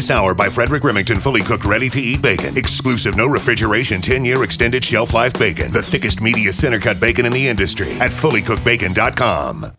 This 0.00 0.10
hour 0.10 0.32
by 0.32 0.48
Frederick 0.48 0.82
Remington 0.82 1.20
fully 1.20 1.42
cooked, 1.42 1.66
ready 1.66 1.90
to 1.90 2.00
eat 2.00 2.22
bacon. 2.22 2.56
Exclusive, 2.56 3.18
no 3.18 3.26
refrigeration, 3.26 4.00
10 4.00 4.24
year 4.24 4.42
extended 4.42 4.82
shelf 4.82 5.12
life 5.12 5.34
bacon. 5.34 5.70
The 5.70 5.82
thickest, 5.82 6.20
meatiest 6.20 6.54
center 6.54 6.80
cut 6.80 6.98
bacon 6.98 7.26
in 7.26 7.32
the 7.32 7.46
industry 7.46 7.92
at 8.00 8.10
fullycookedbacon.com. 8.10 9.76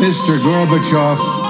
Mr. 0.00 0.40
Gorbachev, 0.40 1.49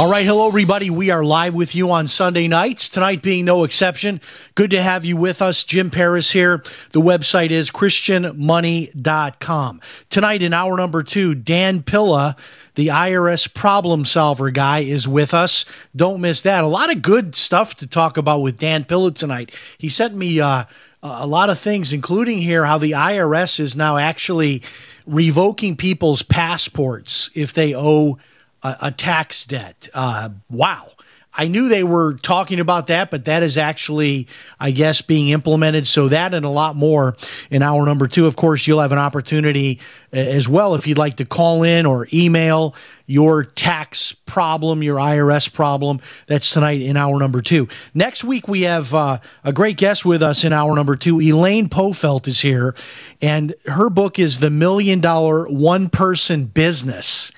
All 0.00 0.10
right, 0.10 0.24
hello, 0.24 0.48
everybody. 0.48 0.88
We 0.88 1.10
are 1.10 1.22
live 1.22 1.52
with 1.52 1.74
you 1.74 1.90
on 1.90 2.08
Sunday 2.08 2.48
nights, 2.48 2.88
tonight 2.88 3.20
being 3.20 3.44
no 3.44 3.64
exception. 3.64 4.22
Good 4.54 4.70
to 4.70 4.82
have 4.82 5.04
you 5.04 5.14
with 5.14 5.42
us. 5.42 5.62
Jim 5.62 5.90
Paris 5.90 6.30
here. 6.30 6.64
The 6.92 7.02
website 7.02 7.50
is 7.50 7.70
ChristianMoney.com. 7.70 9.80
Tonight, 10.08 10.42
in 10.42 10.54
hour 10.54 10.78
number 10.78 11.02
two, 11.02 11.34
Dan 11.34 11.82
Pilla, 11.82 12.34
the 12.76 12.86
IRS 12.86 13.52
problem 13.52 14.06
solver 14.06 14.50
guy, 14.50 14.78
is 14.78 15.06
with 15.06 15.34
us. 15.34 15.66
Don't 15.94 16.22
miss 16.22 16.40
that. 16.40 16.64
A 16.64 16.66
lot 16.66 16.90
of 16.90 17.02
good 17.02 17.36
stuff 17.36 17.74
to 17.74 17.86
talk 17.86 18.16
about 18.16 18.40
with 18.40 18.56
Dan 18.56 18.84
Pilla 18.84 19.12
tonight. 19.12 19.54
He 19.76 19.90
sent 19.90 20.14
me 20.14 20.40
uh, 20.40 20.64
a 21.02 21.26
lot 21.26 21.50
of 21.50 21.58
things, 21.58 21.92
including 21.92 22.38
here 22.38 22.64
how 22.64 22.78
the 22.78 22.92
IRS 22.92 23.60
is 23.60 23.76
now 23.76 23.98
actually 23.98 24.62
revoking 25.06 25.76
people's 25.76 26.22
passports 26.22 27.28
if 27.34 27.52
they 27.52 27.74
owe 27.74 28.18
a, 28.62 28.76
a 28.82 28.90
tax 28.90 29.44
debt. 29.44 29.88
Uh, 29.94 30.30
wow. 30.48 30.90
I 31.32 31.46
knew 31.46 31.68
they 31.68 31.84
were 31.84 32.14
talking 32.14 32.58
about 32.58 32.88
that, 32.88 33.10
but 33.10 33.26
that 33.26 33.44
is 33.44 33.56
actually, 33.56 34.26
I 34.58 34.72
guess, 34.72 35.00
being 35.00 35.28
implemented. 35.28 35.86
So 35.86 36.08
that 36.08 36.34
and 36.34 36.44
a 36.44 36.50
lot 36.50 36.74
more 36.74 37.16
in 37.50 37.62
hour 37.62 37.86
number 37.86 38.08
two. 38.08 38.26
Of 38.26 38.34
course, 38.34 38.66
you'll 38.66 38.80
have 38.80 38.90
an 38.90 38.98
opportunity 38.98 39.78
uh, 40.12 40.16
as 40.16 40.48
well 40.48 40.74
if 40.74 40.88
you'd 40.88 40.98
like 40.98 41.18
to 41.18 41.24
call 41.24 41.62
in 41.62 41.86
or 41.86 42.08
email 42.12 42.74
your 43.06 43.44
tax 43.44 44.12
problem, 44.12 44.82
your 44.82 44.96
IRS 44.96 45.52
problem. 45.52 46.00
That's 46.26 46.50
tonight 46.50 46.82
in 46.82 46.96
hour 46.96 47.18
number 47.20 47.42
two. 47.42 47.68
Next 47.94 48.24
week, 48.24 48.48
we 48.48 48.62
have 48.62 48.92
uh, 48.92 49.20
a 49.44 49.52
great 49.52 49.76
guest 49.76 50.04
with 50.04 50.24
us 50.24 50.44
in 50.44 50.52
hour 50.52 50.74
number 50.74 50.96
two. 50.96 51.20
Elaine 51.20 51.68
Pofeldt 51.68 52.26
is 52.26 52.40
here, 52.40 52.74
and 53.22 53.54
her 53.66 53.88
book 53.88 54.18
is 54.18 54.40
The 54.40 54.50
Million 54.50 54.98
Dollar 54.98 55.46
One 55.48 55.88
Person 55.88 56.46
Business 56.46 57.30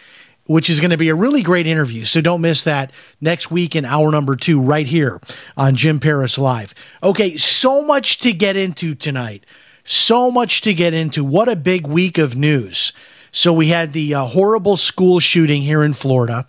which 0.47 0.69
is 0.69 0.81
going 0.81 0.91
to 0.91 0.97
be 0.97 1.09
a 1.09 1.15
really 1.15 1.43
great 1.43 1.67
interview. 1.67 2.05
So 2.05 2.21
don't 2.21 2.41
miss 2.41 2.65
that 2.65 2.91
next 3.21 3.51
week 3.51 3.77
in 3.77 3.85
hour 3.85 4.11
number 4.11 4.37
two, 4.37 4.61
right 4.61 4.87
here 4.87 5.21
on 5.57 5.77
Jim 5.77 6.01
Paris 6.01 6.39
Live. 6.39 6.75
Okay, 7.03 7.37
so 7.37 7.83
much 7.83 8.19
to 8.21 8.33
get 8.33 8.57
into 8.57 8.95
tonight. 8.95 9.45
So 9.85 10.31
much 10.31 10.61
to 10.63 10.75
get 10.75 10.95
into. 10.95 11.25
What 11.25 11.49
a 11.49 11.57
big 11.57 11.87
week 11.87 12.19
of 12.19 12.37
news. 12.37 12.93
So 13.31 13.53
we 13.53 13.69
had 13.69 13.93
the 13.93 14.15
uh, 14.15 14.27
horrible 14.27 14.77
school 14.77 15.19
shooting 15.19 15.63
here 15.63 15.83
in 15.83 15.95
Florida. 15.95 16.47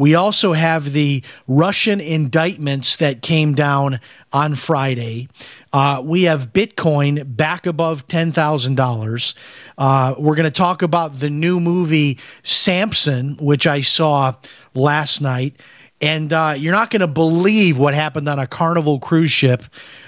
We 0.00 0.14
also 0.14 0.54
have 0.54 0.94
the 0.94 1.22
Russian 1.46 2.00
indictments 2.00 2.96
that 2.96 3.20
came 3.20 3.54
down 3.54 4.00
on 4.32 4.54
Friday. 4.54 5.28
Uh, 5.74 6.00
we 6.02 6.22
have 6.22 6.54
Bitcoin 6.54 7.36
back 7.36 7.66
above 7.66 8.08
$10,000. 8.08 9.34
Uh, 9.76 10.14
we're 10.16 10.36
going 10.36 10.44
to 10.44 10.50
talk 10.50 10.80
about 10.80 11.18
the 11.18 11.28
new 11.28 11.60
movie 11.60 12.18
Samson, 12.42 13.36
which 13.38 13.66
I 13.66 13.82
saw 13.82 14.36
last 14.72 15.20
night. 15.20 15.56
And 16.00 16.32
uh, 16.32 16.54
you're 16.56 16.72
not 16.72 16.88
going 16.88 17.00
to 17.00 17.06
believe 17.06 17.76
what 17.76 17.92
happened 17.92 18.26
on 18.26 18.38
a 18.38 18.46
Carnival 18.46 19.00
cruise 19.00 19.30
ship. 19.30 19.64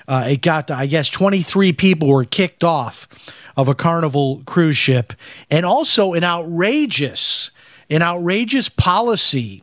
Uh, 0.09 0.25
it 0.27 0.41
got, 0.41 0.71
I 0.71 0.87
guess, 0.87 1.11
23 1.11 1.75
people 1.75 2.09
were 2.09 2.25
kicked 2.25 2.65
off 2.65 3.07
of 3.59 3.69
a 3.69 3.75
Carnival 3.75 4.43
cruise 4.47 4.79
ship. 4.79 5.13
And 5.51 5.67
also 5.67 6.15
an 6.15 6.25
outrageous, 6.25 7.51
an 7.93 8.03
outrageous 8.03 8.69
policy 8.69 9.63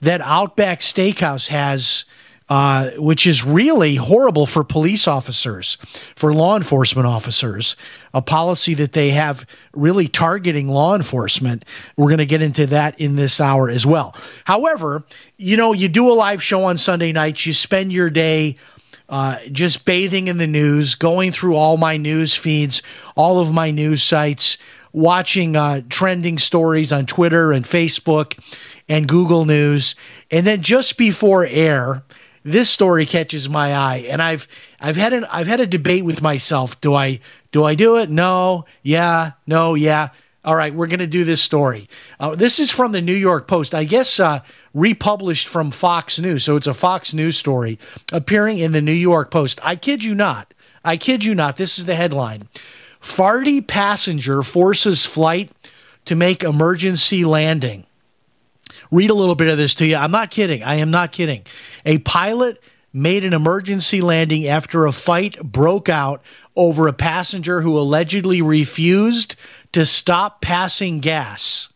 that 0.00 0.20
Outback 0.20 0.80
Steakhouse 0.80 1.48
has 1.48 2.04
uh, 2.48 2.90
which 2.98 3.26
is 3.26 3.42
really 3.42 3.94
horrible 3.94 4.44
for 4.44 4.62
police 4.62 5.08
officers, 5.08 5.78
for 6.14 6.34
law 6.34 6.56
enforcement 6.56 7.06
officers. 7.06 7.74
A 8.12 8.20
policy 8.20 8.74
that 8.74 8.92
they 8.92 9.10
have 9.10 9.46
really 9.72 10.08
targeting 10.08 10.68
law 10.68 10.94
enforcement. 10.94 11.64
We're 11.96 12.08
going 12.08 12.18
to 12.18 12.26
get 12.26 12.42
into 12.42 12.66
that 12.66 13.00
in 13.00 13.16
this 13.16 13.40
hour 13.40 13.70
as 13.70 13.86
well. 13.86 14.14
However, 14.44 15.04
you 15.38 15.56
know, 15.56 15.72
you 15.72 15.88
do 15.88 16.10
a 16.10 16.12
live 16.12 16.42
show 16.42 16.64
on 16.64 16.76
Sunday 16.76 17.12
nights, 17.12 17.46
you 17.46 17.54
spend 17.54 17.92
your 17.92 18.10
day. 18.10 18.56
Uh, 19.06 19.38
just 19.52 19.84
bathing 19.84 20.28
in 20.28 20.38
the 20.38 20.46
news, 20.46 20.94
going 20.94 21.30
through 21.30 21.54
all 21.54 21.76
my 21.76 21.98
news 21.98 22.34
feeds, 22.34 22.80
all 23.16 23.38
of 23.38 23.52
my 23.52 23.70
news 23.70 24.02
sites, 24.02 24.56
watching 24.94 25.56
uh, 25.56 25.82
trending 25.90 26.38
stories 26.38 26.92
on 26.92 27.04
Twitter 27.04 27.52
and 27.52 27.66
Facebook 27.66 28.38
and 28.88 29.06
Google 29.06 29.44
News. 29.44 29.94
And 30.30 30.46
then 30.46 30.62
just 30.62 30.96
before 30.96 31.44
air, 31.44 32.02
this 32.44 32.70
story 32.70 33.04
catches 33.04 33.48
my 33.48 33.74
eye, 33.74 34.06
and 34.08 34.22
I've 34.22 34.46
I've 34.80 34.96
had 34.96 35.12
an 35.12 35.24
I've 35.30 35.46
had 35.46 35.60
a 35.60 35.66
debate 35.66 36.04
with 36.04 36.22
myself. 36.22 36.80
Do 36.80 36.94
I 36.94 37.20
do 37.52 37.64
I 37.64 37.74
do 37.74 37.98
it? 37.98 38.08
No. 38.08 38.64
Yeah. 38.82 39.32
No. 39.46 39.74
Yeah. 39.74 40.10
All 40.46 40.54
right, 40.54 40.74
we're 40.74 40.88
going 40.88 40.98
to 40.98 41.06
do 41.06 41.24
this 41.24 41.40
story. 41.40 41.88
Uh, 42.20 42.34
this 42.34 42.58
is 42.58 42.70
from 42.70 42.92
the 42.92 43.00
New 43.00 43.14
York 43.14 43.48
Post, 43.48 43.74
I 43.74 43.84
guess, 43.84 44.20
uh, 44.20 44.40
republished 44.74 45.48
from 45.48 45.70
Fox 45.70 46.18
News. 46.18 46.44
So 46.44 46.56
it's 46.56 46.66
a 46.66 46.74
Fox 46.74 47.14
News 47.14 47.38
story 47.38 47.78
appearing 48.12 48.58
in 48.58 48.72
the 48.72 48.82
New 48.82 48.92
York 48.92 49.30
Post. 49.30 49.58
I 49.62 49.74
kid 49.74 50.04
you 50.04 50.14
not. 50.14 50.52
I 50.84 50.98
kid 50.98 51.24
you 51.24 51.34
not. 51.34 51.56
This 51.56 51.78
is 51.78 51.86
the 51.86 51.94
headline 51.94 52.46
Farty 53.04 53.64
passenger 53.64 54.42
forces 54.42 55.04
flight 55.04 55.52
to 56.06 56.14
make 56.14 56.42
emergency 56.42 57.24
landing 57.24 57.86
read 58.90 59.10
a 59.10 59.14
little 59.14 59.34
bit 59.34 59.48
of 59.48 59.58
this 59.58 59.74
to 59.74 59.86
you. 59.86 59.96
I'm 59.96 60.10
not 60.10 60.30
kidding. 60.30 60.62
I 60.62 60.76
am 60.76 60.90
not 60.90 61.12
kidding. 61.12 61.44
A 61.84 61.98
pilot 61.98 62.62
made 62.92 63.24
an 63.24 63.32
emergency 63.32 64.00
landing 64.00 64.46
after 64.46 64.86
a 64.86 64.92
fight 64.92 65.42
broke 65.42 65.88
out 65.88 66.22
over 66.54 66.86
a 66.86 66.92
passenger 66.92 67.60
who 67.60 67.78
allegedly 67.78 68.40
refused 68.40 69.34
to 69.72 69.84
stop 69.84 70.40
passing 70.40 71.00
gas. 71.00 71.70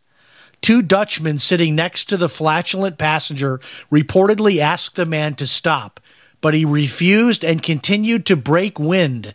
Two 0.60 0.82
Dutchmen 0.82 1.38
sitting 1.38 1.74
next 1.74 2.06
to 2.06 2.16
the 2.16 2.28
flatulent 2.28 2.98
passenger 2.98 3.60
reportedly 3.92 4.58
asked 4.58 4.96
the 4.96 5.06
man 5.06 5.34
to 5.36 5.46
stop, 5.46 6.00
but 6.40 6.54
he 6.54 6.64
refused 6.64 7.44
and 7.44 7.62
continued 7.62 8.26
to 8.26 8.36
break 8.36 8.78
wind 8.78 9.34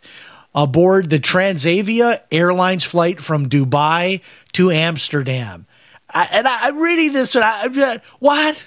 aboard 0.54 1.10
the 1.10 1.18
Transavia 1.18 2.20
Airlines 2.30 2.84
flight 2.84 3.20
from 3.20 3.48
Dubai 3.48 4.20
to 4.52 4.70
Amsterdam. 4.70 5.66
I, 6.10 6.28
and 6.30 6.46
I, 6.46 6.68
am 6.68 6.78
reading 6.78 7.12
this, 7.12 7.34
and 7.34 7.44
I, 7.44 7.64
am 7.64 7.74
like, 7.74 8.04
what? 8.20 8.64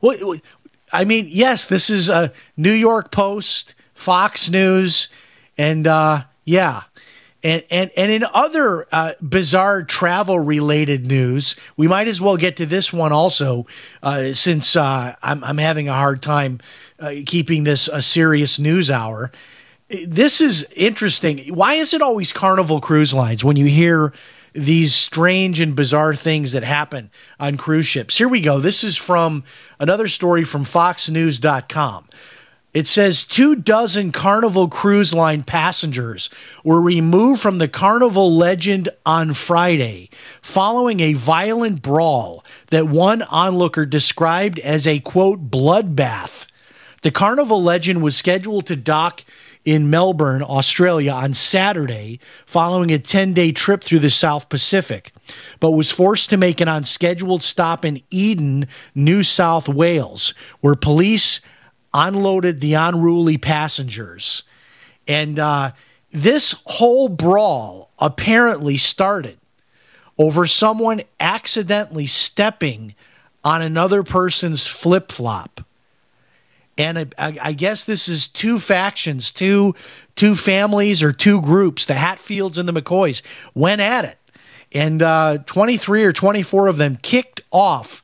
what? 0.00 0.40
I 0.92 1.04
mean, 1.04 1.26
yes, 1.28 1.66
this 1.66 1.90
is 1.90 2.08
a 2.08 2.32
New 2.56 2.72
York 2.72 3.10
Post, 3.10 3.74
Fox 3.94 4.48
News, 4.48 5.08
and 5.58 5.86
uh, 5.86 6.22
yeah. 6.44 6.82
And, 7.42 7.62
and, 7.70 7.90
and 7.94 8.10
in 8.10 8.24
other 8.32 8.86
uh, 8.90 9.12
bizarre 9.20 9.82
travel 9.82 10.40
related 10.40 11.06
news, 11.06 11.56
we 11.76 11.86
might 11.86 12.08
as 12.08 12.18
well 12.18 12.38
get 12.38 12.56
to 12.56 12.64
this 12.64 12.90
one 12.90 13.12
also, 13.12 13.66
uh, 14.02 14.32
since 14.32 14.76
uh, 14.76 15.14
I'm, 15.22 15.44
I'm 15.44 15.58
having 15.58 15.88
a 15.88 15.92
hard 15.92 16.22
time 16.22 16.60
uh, 16.98 17.12
keeping 17.26 17.64
this 17.64 17.86
a 17.88 18.00
serious 18.00 18.58
news 18.58 18.90
hour. 18.90 19.30
This 19.88 20.40
is 20.40 20.66
interesting. 20.74 21.54
Why 21.54 21.74
is 21.74 21.92
it 21.92 22.02
always 22.02 22.32
Carnival 22.32 22.80
Cruise 22.80 23.12
Lines 23.12 23.44
when 23.44 23.56
you 23.56 23.66
hear 23.66 24.12
these 24.54 24.94
strange 24.94 25.60
and 25.60 25.74
bizarre 25.74 26.14
things 26.14 26.52
that 26.52 26.62
happen 26.62 27.10
on 27.40 27.56
cruise 27.56 27.86
ships. 27.86 28.16
Here 28.16 28.28
we 28.28 28.40
go. 28.40 28.60
This 28.60 28.84
is 28.84 28.96
from 28.96 29.44
another 29.80 30.06
story 30.08 30.44
from 30.44 30.64
FoxNews.com. 30.64 32.08
It 32.72 32.86
says 32.88 33.22
two 33.22 33.54
dozen 33.54 34.10
Carnival 34.10 34.68
Cruise 34.68 35.14
Line 35.14 35.44
passengers 35.44 36.28
were 36.64 36.80
removed 36.80 37.40
from 37.40 37.58
the 37.58 37.68
Carnival 37.68 38.34
Legend 38.34 38.88
on 39.06 39.34
Friday 39.34 40.10
following 40.42 40.98
a 40.98 41.12
violent 41.12 41.82
brawl 41.82 42.44
that 42.70 42.88
one 42.88 43.22
onlooker 43.22 43.86
described 43.86 44.58
as 44.60 44.86
a 44.86 44.98
quote 45.00 45.50
bloodbath. 45.50 46.46
The 47.02 47.12
Carnival 47.12 47.62
Legend 47.62 48.02
was 48.02 48.16
scheduled 48.16 48.66
to 48.66 48.76
dock 48.76 49.24
in 49.64 49.88
Melbourne, 49.88 50.42
Australia 50.42 51.12
on 51.12 51.34
Saturday 51.34 52.20
following 52.46 52.90
a 52.90 52.98
10 52.98 53.32
day 53.32 53.52
trip 53.52 53.82
through 53.82 54.00
the 54.00 54.10
South 54.10 54.48
Pacific, 54.48 55.12
but 55.60 55.70
was 55.70 55.90
forced 55.90 56.30
to 56.30 56.36
make 56.36 56.60
an 56.60 56.68
unscheduled 56.68 57.42
stop 57.42 57.84
in 57.84 58.02
Eden, 58.10 58.68
New 58.94 59.22
South 59.22 59.68
Wales, 59.68 60.34
where 60.60 60.74
police 60.74 61.40
unloaded 61.94 62.60
the 62.60 62.74
unruly 62.74 63.38
passengers. 63.38 64.42
And 65.08 65.38
uh, 65.38 65.72
this 66.10 66.54
whole 66.66 67.08
brawl 67.08 67.90
apparently 67.98 68.76
started 68.76 69.38
over 70.18 70.46
someone 70.46 71.02
accidentally 71.18 72.06
stepping 72.06 72.94
on 73.42 73.62
another 73.62 74.02
person's 74.02 74.66
flip 74.66 75.10
flop. 75.10 75.63
And 76.76 77.14
I, 77.16 77.36
I, 77.40 77.52
guess 77.52 77.84
this 77.84 78.08
is 78.08 78.26
two 78.26 78.58
factions, 78.58 79.30
two 79.30 79.76
two 80.16 80.34
families 80.34 81.02
or 81.02 81.12
two 81.12 81.40
groups. 81.40 81.86
The 81.86 81.94
Hatfields 81.94 82.58
and 82.58 82.68
the 82.68 82.72
McCoys 82.72 83.22
went 83.54 83.80
at 83.80 84.04
it, 84.04 84.18
and 84.72 85.00
uh, 85.00 85.38
23 85.46 86.04
or 86.04 86.12
24 86.12 86.66
of 86.66 86.76
them 86.76 86.98
kicked 87.00 87.42
off 87.52 88.02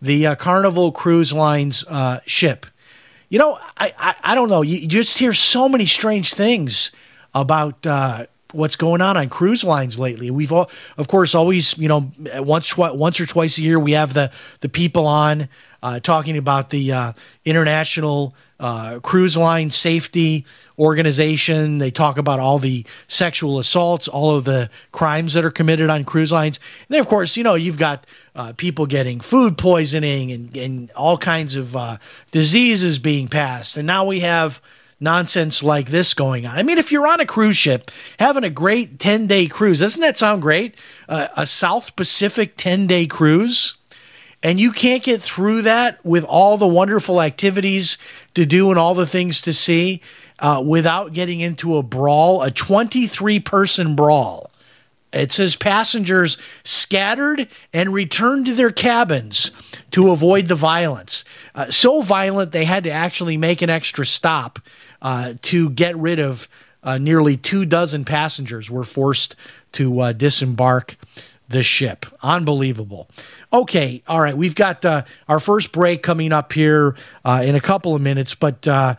the 0.00 0.28
uh, 0.28 0.34
Carnival 0.34 0.92
Cruise 0.92 1.32
Lines 1.32 1.84
uh, 1.88 2.20
ship. 2.24 2.64
You 3.28 3.38
know, 3.38 3.58
I, 3.76 3.92
I, 3.98 4.14
I 4.22 4.34
don't 4.34 4.48
know. 4.48 4.62
You, 4.62 4.86
just 4.86 5.18
hear 5.18 5.34
so 5.34 5.68
many 5.68 5.84
strange 5.84 6.32
things 6.32 6.92
about 7.34 7.84
uh, 7.86 8.26
what's 8.52 8.76
going 8.76 9.00
on 9.00 9.16
on 9.16 9.28
cruise 9.28 9.64
lines 9.64 9.98
lately. 9.98 10.30
We've 10.30 10.52
all, 10.52 10.70
of 10.96 11.08
course, 11.08 11.34
always 11.34 11.76
you 11.78 11.88
know 11.88 12.10
once 12.36 12.68
twi- 12.68 12.92
once 12.92 13.20
or 13.20 13.26
twice 13.26 13.58
a 13.58 13.62
year 13.62 13.78
we 13.78 13.92
have 13.92 14.14
the 14.14 14.30
the 14.60 14.68
people 14.68 15.06
on 15.06 15.48
uh, 15.82 16.00
talking 16.00 16.36
about 16.36 16.70
the 16.70 16.92
uh, 16.92 17.12
international 17.44 18.34
uh, 18.58 19.00
cruise 19.00 19.36
line 19.36 19.70
safety 19.70 20.44
organization. 20.78 21.78
They 21.78 21.90
talk 21.90 22.18
about 22.18 22.40
all 22.40 22.58
the 22.58 22.86
sexual 23.08 23.58
assaults, 23.58 24.08
all 24.08 24.36
of 24.36 24.44
the 24.44 24.70
crimes 24.92 25.34
that 25.34 25.44
are 25.44 25.50
committed 25.50 25.90
on 25.90 26.04
cruise 26.04 26.32
lines. 26.32 26.58
And 26.88 26.94
then, 26.94 27.00
of 27.00 27.06
course, 27.06 27.36
you 27.36 27.44
know 27.44 27.54
you've 27.54 27.78
got 27.78 28.06
uh, 28.34 28.52
people 28.56 28.86
getting 28.86 29.20
food 29.20 29.58
poisoning 29.58 30.32
and, 30.32 30.56
and 30.56 30.90
all 30.92 31.18
kinds 31.18 31.54
of 31.54 31.76
uh, 31.76 31.98
diseases 32.30 32.98
being 32.98 33.28
passed, 33.28 33.76
and 33.76 33.86
now 33.86 34.04
we 34.04 34.20
have 34.20 34.60
nonsense 34.98 35.62
like 35.62 35.90
this 35.90 36.14
going 36.14 36.46
on. 36.46 36.56
I 36.56 36.62
mean, 36.62 36.78
if 36.78 36.90
you're 36.90 37.06
on 37.06 37.20
a 37.20 37.26
cruise 37.26 37.56
ship 37.56 37.90
having 38.18 38.44
a 38.44 38.50
great 38.50 38.98
10 38.98 39.26
day 39.26 39.46
cruise, 39.46 39.80
doesn't 39.80 40.00
that 40.00 40.16
sound 40.16 40.42
great? 40.42 40.74
Uh, 41.08 41.28
a 41.36 41.46
South 41.46 41.94
Pacific 41.96 42.54
10 42.56 42.86
day 42.86 43.06
cruise 43.06 43.75
and 44.46 44.60
you 44.60 44.70
can't 44.70 45.02
get 45.02 45.20
through 45.20 45.62
that 45.62 45.98
with 46.04 46.22
all 46.22 46.56
the 46.56 46.68
wonderful 46.68 47.20
activities 47.20 47.98
to 48.34 48.46
do 48.46 48.70
and 48.70 48.78
all 48.78 48.94
the 48.94 49.04
things 49.04 49.42
to 49.42 49.52
see 49.52 50.00
uh, 50.38 50.62
without 50.64 51.12
getting 51.12 51.40
into 51.40 51.76
a 51.76 51.82
brawl, 51.82 52.42
a 52.42 52.52
23 52.52 53.40
person 53.40 53.96
brawl. 53.96 54.52
It 55.12 55.32
says 55.32 55.56
passengers 55.56 56.38
scattered 56.62 57.48
and 57.72 57.92
returned 57.92 58.46
to 58.46 58.54
their 58.54 58.70
cabins 58.70 59.50
to 59.90 60.12
avoid 60.12 60.46
the 60.46 60.54
violence. 60.54 61.24
Uh, 61.52 61.72
so 61.72 62.00
violent, 62.00 62.52
they 62.52 62.66
had 62.66 62.84
to 62.84 62.90
actually 62.90 63.36
make 63.36 63.62
an 63.62 63.70
extra 63.70 64.06
stop 64.06 64.60
uh, 65.02 65.34
to 65.42 65.70
get 65.70 65.96
rid 65.96 66.20
of 66.20 66.46
uh, 66.84 66.98
nearly 66.98 67.36
two 67.36 67.64
dozen 67.64 68.04
passengers 68.04 68.70
were 68.70 68.84
forced 68.84 69.34
to 69.72 69.98
uh, 69.98 70.12
disembark 70.12 70.96
the 71.48 71.62
ship. 71.62 72.06
Unbelievable. 72.22 73.08
Okay, 73.52 74.02
all 74.08 74.20
right. 74.20 74.36
We've 74.36 74.54
got 74.54 74.84
uh, 74.84 75.04
our 75.28 75.40
first 75.40 75.72
break 75.72 76.02
coming 76.02 76.32
up 76.32 76.52
here 76.52 76.96
uh, 77.24 77.42
in 77.44 77.54
a 77.54 77.60
couple 77.60 77.94
of 77.94 78.02
minutes, 78.02 78.34
but 78.34 78.66
uh, 78.66 78.96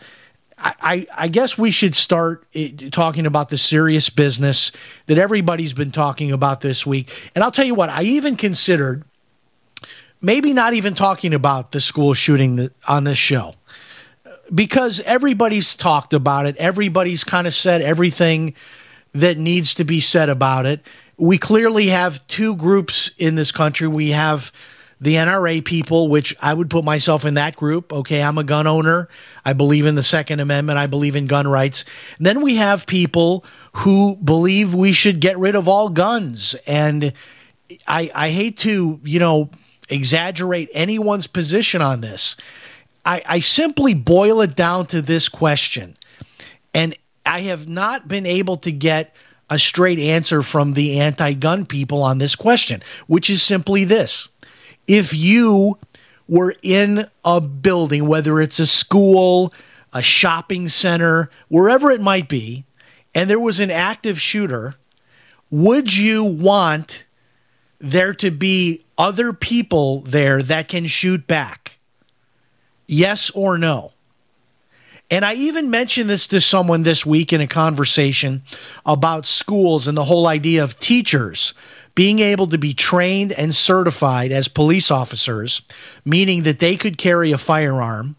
I, 0.58 1.06
I, 1.16 1.28
guess 1.28 1.58
we 1.58 1.70
should 1.70 1.96
start 1.96 2.48
eh, 2.56 2.72
talking 2.92 3.28
about 3.28 3.50
the 3.50 3.58
serious 3.58 4.10
business 4.10 4.72
that 5.06 5.20
everybody's 5.20 5.74
been 5.74 5.92
talking 5.92 6.32
about 6.32 6.62
this 6.62 6.86
week. 6.86 7.12
And 7.36 7.44
I'll 7.44 7.52
tell 7.52 7.66
you 7.66 7.76
what, 7.76 7.90
I 7.90 8.04
even 8.04 8.36
considered 8.36 9.04
maybe 10.20 10.54
not 10.54 10.74
even 10.74 10.96
talking 10.96 11.34
about 11.34 11.74
the 11.74 11.82
school 11.82 12.16
shooting 12.16 12.72
on 12.88 13.04
this 13.04 13.20
show 13.20 13.54
because 14.54 15.00
everybody's 15.02 15.76
talked 15.76 16.14
about 16.14 16.48
it. 16.48 16.58
Everybody's 16.58 17.24
kind 17.24 17.46
of 17.46 17.54
said 17.54 17.82
everything 17.82 18.56
that 19.14 19.38
needs 19.38 19.76
to 19.76 19.84
be 19.84 20.00
said 20.00 20.30
about 20.30 20.66
it 20.66 20.82
we 21.18 21.38
clearly 21.38 21.88
have 21.88 22.26
two 22.28 22.56
groups 22.56 23.12
in 23.18 23.36
this 23.36 23.52
country. 23.52 23.88
We 23.88 24.10
have 24.10 24.52
the 25.00 25.16
NRA 25.16 25.64
people, 25.64 26.08
which 26.08 26.36
I 26.42 26.54
would 26.54 26.70
put 26.70 26.84
myself 26.84 27.26
in 27.26 27.36
that 27.36 27.56
group. 27.56 27.94
Okay, 27.94 28.22
I'm 28.22 28.38
a 28.38 28.44
gun 28.44 28.66
owner. 28.66 29.10
I 29.46 29.54
believe 29.54 29.86
in 29.86 29.96
the 29.96 30.04
Second 30.04 30.40
Amendment. 30.40 30.78
I 30.80 30.88
believe 30.88 31.16
in 31.16 31.28
gun 31.28 31.48
rights. 31.48 31.86
And 32.18 32.26
then 32.26 32.42
we 32.42 32.56
have 32.56 32.88
people 32.88 33.46
who 33.74 34.16
believe 34.16 34.74
we 34.74 34.94
should 34.94 35.20
get 35.20 35.38
rid 35.38 35.56
of 35.56 35.68
all 35.68 35.90
guns. 35.90 36.56
And 36.66 37.14
I, 37.88 38.12
I 38.14 38.30
hate 38.32 38.58
to, 38.60 39.00
you 39.04 39.20
know, 39.20 39.50
exaggerate 39.90 40.70
anyone's 40.74 41.28
position 41.28 41.82
on 41.82 42.02
this. 42.02 42.36
I, 43.06 43.22
I 43.26 43.40
simply 43.40 43.94
boil 43.94 44.42
it 44.42 44.56
down 44.56 44.88
to 44.88 45.02
this 45.02 45.30
question. 45.30 45.94
And 46.74 46.96
I 47.26 47.42
have 47.42 47.68
not 47.68 48.08
been 48.08 48.26
able 48.26 48.58
to 48.58 48.72
get 48.72 49.16
a 49.50 49.58
straight 49.58 50.00
answer 50.00 50.42
from 50.42 50.74
the 50.74 51.00
anti 51.00 51.34
gun 51.34 51.66
people 51.66 52.02
on 52.02 52.18
this 52.18 52.36
question, 52.36 52.82
which 53.08 53.30
is 53.30 53.42
simply 53.42 53.84
this. 53.86 54.30
If 54.88 55.14
you 55.14 55.78
were 56.28 56.56
in 56.62 57.08
a 57.24 57.40
building, 57.40 58.08
whether 58.08 58.42
it's 58.42 58.60
a 58.60 58.66
school, 58.66 59.54
a 59.94 60.02
shopping 60.02 60.70
center, 60.70 61.30
wherever 61.48 61.92
it 61.92 62.02
might 62.02 62.28
be, 62.28 62.66
and 63.16 63.30
there 63.30 63.40
was 63.40 63.60
an 63.60 63.72
active 63.72 64.20
shooter, 64.20 64.74
would 65.50 65.96
you 65.96 66.24
want 66.24 67.06
there 67.80 68.14
to 68.14 68.32
be 68.32 68.84
other 68.98 69.32
people 69.34 70.02
there 70.02 70.44
that 70.44 70.68
can 70.68 70.88
shoot 70.88 71.26
back? 71.28 71.80
Yes 72.86 73.30
or 73.32 73.58
no? 73.58 73.94
And 75.10 75.24
I 75.24 75.36
even 75.36 75.70
mentioned 75.70 76.10
this 76.10 76.28
to 76.28 76.42
someone 76.42 76.84
this 76.84 77.06
week 77.06 77.32
in 77.32 77.40
a 77.40 77.48
conversation 77.48 78.44
about 78.86 79.26
schools 79.26 79.88
and 79.88 79.98
the 79.98 80.06
whole 80.06 80.28
idea 80.28 80.64
of 80.64 80.80
teachers 80.80 81.54
being 81.96 82.20
able 82.20 82.48
to 82.48 82.58
be 82.58 82.74
trained 82.74 83.32
and 83.32 83.56
certified 83.56 84.32
as 84.32 84.48
police 84.48 84.92
officers, 84.92 85.62
meaning 86.06 86.44
that 86.44 86.60
they 86.60 86.76
could 86.76 86.98
carry 86.98 87.32
a 87.32 87.38
firearm 87.38 88.16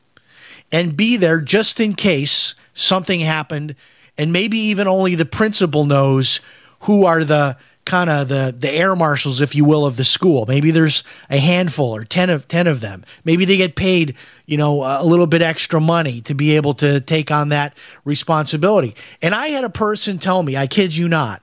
and 0.72 0.96
be 0.96 1.16
there 1.16 1.40
just 1.40 1.78
in 1.78 1.94
case 1.94 2.54
something 2.74 3.20
happened. 3.20 3.76
And 4.16 4.32
maybe 4.32 4.58
even 4.58 4.88
only 4.88 5.14
the 5.14 5.24
principal 5.24 5.84
knows 5.84 6.40
who 6.80 7.04
are 7.04 7.22
the 7.22 7.56
kind 7.88 8.08
of 8.08 8.28
the 8.28 8.54
the 8.56 8.70
air 8.70 8.94
marshals, 8.94 9.40
if 9.40 9.54
you 9.54 9.64
will, 9.64 9.84
of 9.84 9.96
the 9.96 10.04
school. 10.04 10.46
Maybe 10.46 10.70
there's 10.70 11.02
a 11.28 11.38
handful 11.38 11.96
or 11.96 12.04
ten 12.04 12.30
of 12.30 12.46
ten 12.46 12.68
of 12.68 12.80
them. 12.80 13.04
Maybe 13.24 13.44
they 13.44 13.56
get 13.56 13.74
paid, 13.74 14.14
you 14.46 14.56
know, 14.56 14.84
a 14.84 15.02
little 15.02 15.26
bit 15.26 15.42
extra 15.42 15.80
money 15.80 16.20
to 16.22 16.34
be 16.34 16.54
able 16.54 16.74
to 16.74 17.00
take 17.00 17.32
on 17.32 17.48
that 17.48 17.74
responsibility. 18.04 18.94
And 19.20 19.34
I 19.34 19.48
had 19.48 19.64
a 19.64 19.70
person 19.70 20.18
tell 20.18 20.42
me, 20.44 20.56
I 20.56 20.68
kid 20.68 20.94
you 20.94 21.08
not, 21.08 21.42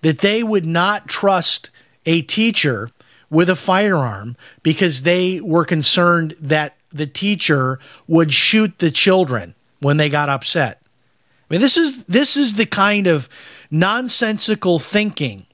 that 0.00 0.20
they 0.20 0.42
would 0.42 0.64
not 0.64 1.08
trust 1.08 1.68
a 2.06 2.22
teacher 2.22 2.90
with 3.28 3.50
a 3.50 3.56
firearm 3.56 4.36
because 4.62 5.02
they 5.02 5.40
were 5.40 5.64
concerned 5.64 6.36
that 6.40 6.76
the 6.92 7.06
teacher 7.06 7.78
would 8.06 8.32
shoot 8.32 8.78
the 8.78 8.90
children 8.90 9.54
when 9.80 9.96
they 9.96 10.08
got 10.08 10.28
upset. 10.28 10.80
I 10.84 11.54
mean, 11.54 11.60
this 11.60 11.76
is 11.76 12.04
this 12.04 12.36
is 12.36 12.54
the 12.54 12.66
kind 12.66 13.06
of 13.06 13.28
nonsensical 13.70 14.78
thinking 14.78 15.46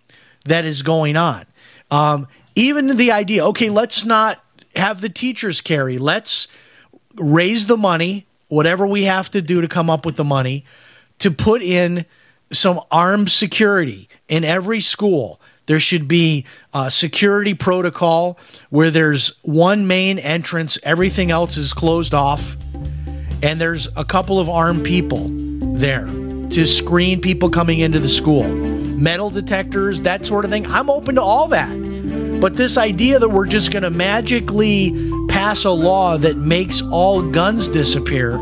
that 0.49 0.65
is 0.65 0.83
going 0.83 1.17
on. 1.17 1.47
Um, 1.91 2.29
even 2.55 2.97
the 2.97 3.13
idea, 3.13 3.47
okay, 3.47 3.71
let's 3.71 4.05
not 4.05 4.43
have 4.75 5.01
the 5.01 5.09
teachers 5.09 5.61
carry. 5.61 5.99
Let's 5.99 6.49
raise 7.15 7.67
the 7.67 7.77
money, 7.77 8.27
whatever 8.49 8.87
we 8.87 9.05
have 9.05 9.31
to 9.31 9.43
do 9.43 9.61
to 9.61 9.69
come 9.69 9.89
up 9.89 10.05
with 10.05 10.17
the 10.17 10.25
money, 10.25 10.65
to 11.21 11.31
put 11.31 11.63
in 11.63 12.05
some 12.53 12.81
armed 12.91 13.31
security 13.31 14.09
in 14.29 14.45
every 14.45 14.81
school. 14.81 15.41
There 15.67 15.81
should 15.81 16.09
be 16.09 16.47
a 16.73 16.91
security 16.91 17.55
protocol 17.55 18.39
where 18.71 18.91
there's 18.91 19.37
one 19.43 19.87
main 19.87 20.19
entrance, 20.19 20.79
everything 20.83 21.31
else 21.31 21.57
is 21.57 21.73
closed 21.73 22.15
off, 22.15 22.57
and 23.43 23.61
there's 23.61 23.89
a 23.97 24.05
couple 24.05 24.41
of 24.41 24.49
armed 24.49 24.85
people 24.85 25.29
there 25.77 26.07
to 26.07 26.67
screen 26.67 27.21
people 27.21 27.51
coming 27.51 27.81
into 27.81 28.01
the 28.01 28.09
school 28.09 28.88
metal 28.99 29.31
detectors, 29.31 30.03
that 30.03 30.27
sort 30.27 30.45
of 30.45 30.51
thing. 30.51 30.67
I'm 30.67 30.91
open 30.91 31.15
to 31.15 31.23
all 31.23 31.49
that. 31.49 31.71
But 32.41 32.55
this 32.55 32.77
idea 32.77 33.19
that 33.19 33.29
we're 33.29 33.47
just 33.47 33.73
going 33.73 33.83
to 33.83 33.91
magically 33.91 34.93
pass 35.29 35.65
a 35.65 35.71
law 35.71 36.17
that 36.19 36.37
makes 36.37 36.83
all 36.83 37.29
guns 37.31 37.69
disappear, 37.69 38.39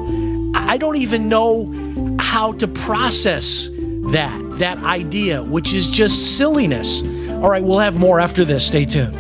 I 0.54 0.76
don't 0.78 0.96
even 0.96 1.28
know 1.28 1.72
how 2.18 2.52
to 2.52 2.66
process 2.66 3.68
that 4.12 4.42
that 4.58 4.82
idea, 4.82 5.42
which 5.42 5.75
is 5.75 5.88
just 5.88 6.38
silliness. 6.38 7.02
All 7.30 7.50
right, 7.50 7.62
we'll 7.62 7.78
have 7.78 7.98
more 7.98 8.18
after 8.20 8.42
this. 8.44 8.66
Stay 8.66 8.86
tuned. 8.86 9.14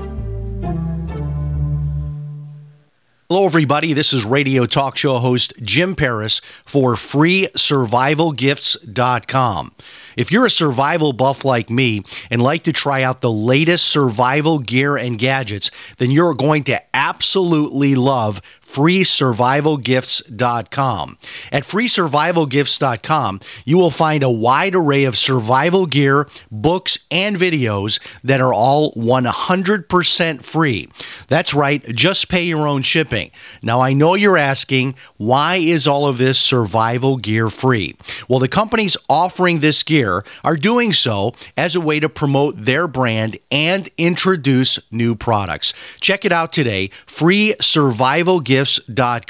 Hello, 3.28 3.44
everybody. 3.44 3.92
This 3.92 4.12
is 4.12 4.24
radio 4.24 4.66
talk 4.66 4.96
show 4.96 5.18
host 5.18 5.52
Jim 5.62 5.96
Paris 5.96 6.40
for 6.64 6.94
FreeSurvivalGifts.com. 6.94 9.74
If 10.16 10.32
you're 10.32 10.46
a 10.46 10.50
survival 10.50 11.12
buff 11.12 11.44
like 11.44 11.70
me 11.70 12.02
and 12.30 12.42
like 12.42 12.64
to 12.64 12.72
try 12.72 13.02
out 13.02 13.20
the 13.20 13.30
latest 13.30 13.86
survival 13.86 14.58
gear 14.58 14.96
and 14.96 15.18
gadgets, 15.18 15.70
then 15.98 16.10
you're 16.10 16.34
going 16.34 16.64
to 16.64 16.82
absolutely 16.94 17.94
love 17.94 18.40
freesurvivalgifts.com. 18.66 21.18
At 21.52 21.62
freesurvivalgifts.com, 21.62 23.40
you 23.64 23.78
will 23.78 23.90
find 23.90 24.22
a 24.22 24.30
wide 24.30 24.74
array 24.74 25.04
of 25.04 25.16
survival 25.16 25.86
gear, 25.86 26.28
books, 26.50 26.98
and 27.10 27.36
videos 27.36 28.00
that 28.24 28.40
are 28.40 28.52
all 28.52 28.92
100% 28.92 30.42
free. 30.42 30.88
That's 31.28 31.54
right, 31.54 31.84
just 31.94 32.28
pay 32.28 32.42
your 32.42 32.66
own 32.66 32.82
shipping. 32.82 33.30
Now, 33.62 33.80
I 33.80 33.92
know 33.92 34.14
you're 34.14 34.36
asking, 34.36 34.96
why 35.16 35.56
is 35.56 35.86
all 35.86 36.06
of 36.06 36.18
this 36.18 36.38
survival 36.38 37.16
gear 37.16 37.48
free? 37.50 37.96
Well, 38.28 38.40
the 38.40 38.48
company's 38.48 38.96
offering 39.08 39.60
this 39.60 39.82
gear 39.82 40.05
are 40.44 40.56
doing 40.56 40.92
so 40.92 41.34
as 41.56 41.74
a 41.74 41.80
way 41.80 41.98
to 42.00 42.08
promote 42.08 42.56
their 42.56 42.88
brand 42.88 43.38
and 43.50 43.88
introduce 43.98 44.78
new 44.90 45.14
products. 45.14 45.72
Check 46.00 46.24
it 46.24 46.32
out 46.32 46.52
today, 46.52 46.88
freesurvivalgifts.com 47.06 49.26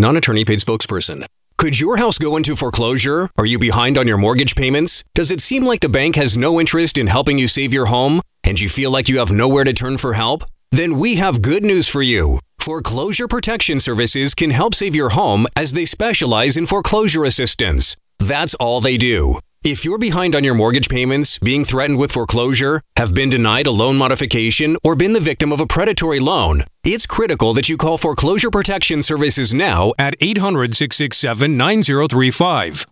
Non 0.00 0.16
attorney 0.16 0.44
paid 0.44 0.60
spokesperson. 0.60 1.26
Could 1.56 1.80
your 1.80 1.96
house 1.96 2.18
go 2.18 2.36
into 2.36 2.54
foreclosure? 2.54 3.30
Are 3.36 3.44
you 3.44 3.58
behind 3.58 3.98
on 3.98 4.06
your 4.06 4.16
mortgage 4.16 4.54
payments? 4.54 5.02
Does 5.12 5.32
it 5.32 5.40
seem 5.40 5.64
like 5.64 5.80
the 5.80 5.88
bank 5.88 6.14
has 6.14 6.38
no 6.38 6.60
interest 6.60 6.98
in 6.98 7.08
helping 7.08 7.36
you 7.36 7.48
save 7.48 7.72
your 7.74 7.86
home? 7.86 8.20
And 8.44 8.60
you 8.60 8.68
feel 8.68 8.92
like 8.92 9.08
you 9.08 9.18
have 9.18 9.32
nowhere 9.32 9.64
to 9.64 9.72
turn 9.72 9.98
for 9.98 10.12
help? 10.12 10.44
Then 10.70 10.98
we 10.98 11.16
have 11.16 11.42
good 11.42 11.64
news 11.64 11.88
for 11.88 12.00
you. 12.00 12.38
Foreclosure 12.60 13.26
Protection 13.26 13.80
Services 13.80 14.36
can 14.36 14.50
help 14.50 14.76
save 14.76 14.94
your 14.94 15.08
home 15.08 15.48
as 15.56 15.72
they 15.72 15.84
specialize 15.84 16.56
in 16.56 16.66
foreclosure 16.66 17.24
assistance. 17.24 17.96
That's 18.20 18.54
all 18.54 18.80
they 18.80 18.98
do. 18.98 19.40
If 19.64 19.84
you're 19.84 19.98
behind 19.98 20.36
on 20.36 20.44
your 20.44 20.54
mortgage 20.54 20.88
payments, 20.88 21.40
being 21.40 21.64
threatened 21.64 21.98
with 21.98 22.12
foreclosure, 22.12 22.80
have 22.96 23.12
been 23.12 23.28
denied 23.28 23.66
a 23.66 23.72
loan 23.72 23.96
modification, 23.96 24.76
or 24.84 24.94
been 24.94 25.12
the 25.14 25.20
victim 25.20 25.52
of 25.52 25.58
a 25.58 25.66
predatory 25.66 26.20
loan, 26.20 26.62
it's 26.92 27.06
critical 27.06 27.52
that 27.52 27.68
you 27.68 27.76
call 27.76 27.98
Foreclosure 27.98 28.50
Protection 28.50 29.02
Services 29.02 29.52
now 29.52 29.92
at 29.98 30.14
800 30.20 30.74
667 30.74 31.56
9035. 31.56 32.86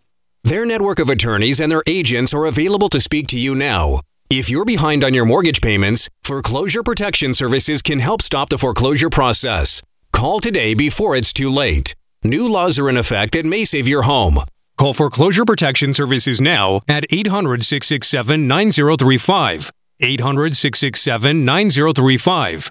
Their 0.45 0.67
network 0.67 0.99
of 0.99 1.09
attorneys 1.09 1.61
and 1.61 1.73
their 1.73 1.83
agents 1.87 2.35
are 2.35 2.45
available 2.45 2.91
to 2.91 3.00
speak 3.00 3.26
to 3.29 3.38
you 3.38 3.55
now. 3.55 4.00
If 4.29 4.50
you're 4.50 4.67
behind 4.67 5.03
on 5.03 5.15
your 5.15 5.25
mortgage 5.25 5.62
payments, 5.62 6.11
Foreclosure 6.25 6.83
Protection 6.83 7.33
Services 7.33 7.81
can 7.81 8.00
help 8.00 8.21
stop 8.21 8.50
the 8.50 8.59
foreclosure 8.59 9.09
process. 9.09 9.83
Call 10.12 10.41
today 10.41 10.75
before 10.75 11.17
it's 11.17 11.33
too 11.33 11.50
late. 11.50 11.95
New 12.23 12.49
laws 12.49 12.79
are 12.79 12.91
in 12.91 12.99
effect 12.99 13.33
that 13.33 13.47
may 13.47 13.65
save 13.65 13.88
your 13.88 14.03
home. 14.03 14.41
Call 14.76 14.93
Foreclosure 14.93 15.47
Protection 15.47 15.95
Services 15.95 16.38
now 16.38 16.81
at 16.87 17.07
800 17.09 17.65
667 17.65 18.47
9035. 18.47 19.71
800 20.00 20.55
667 20.55 21.45
9035. 21.47 22.71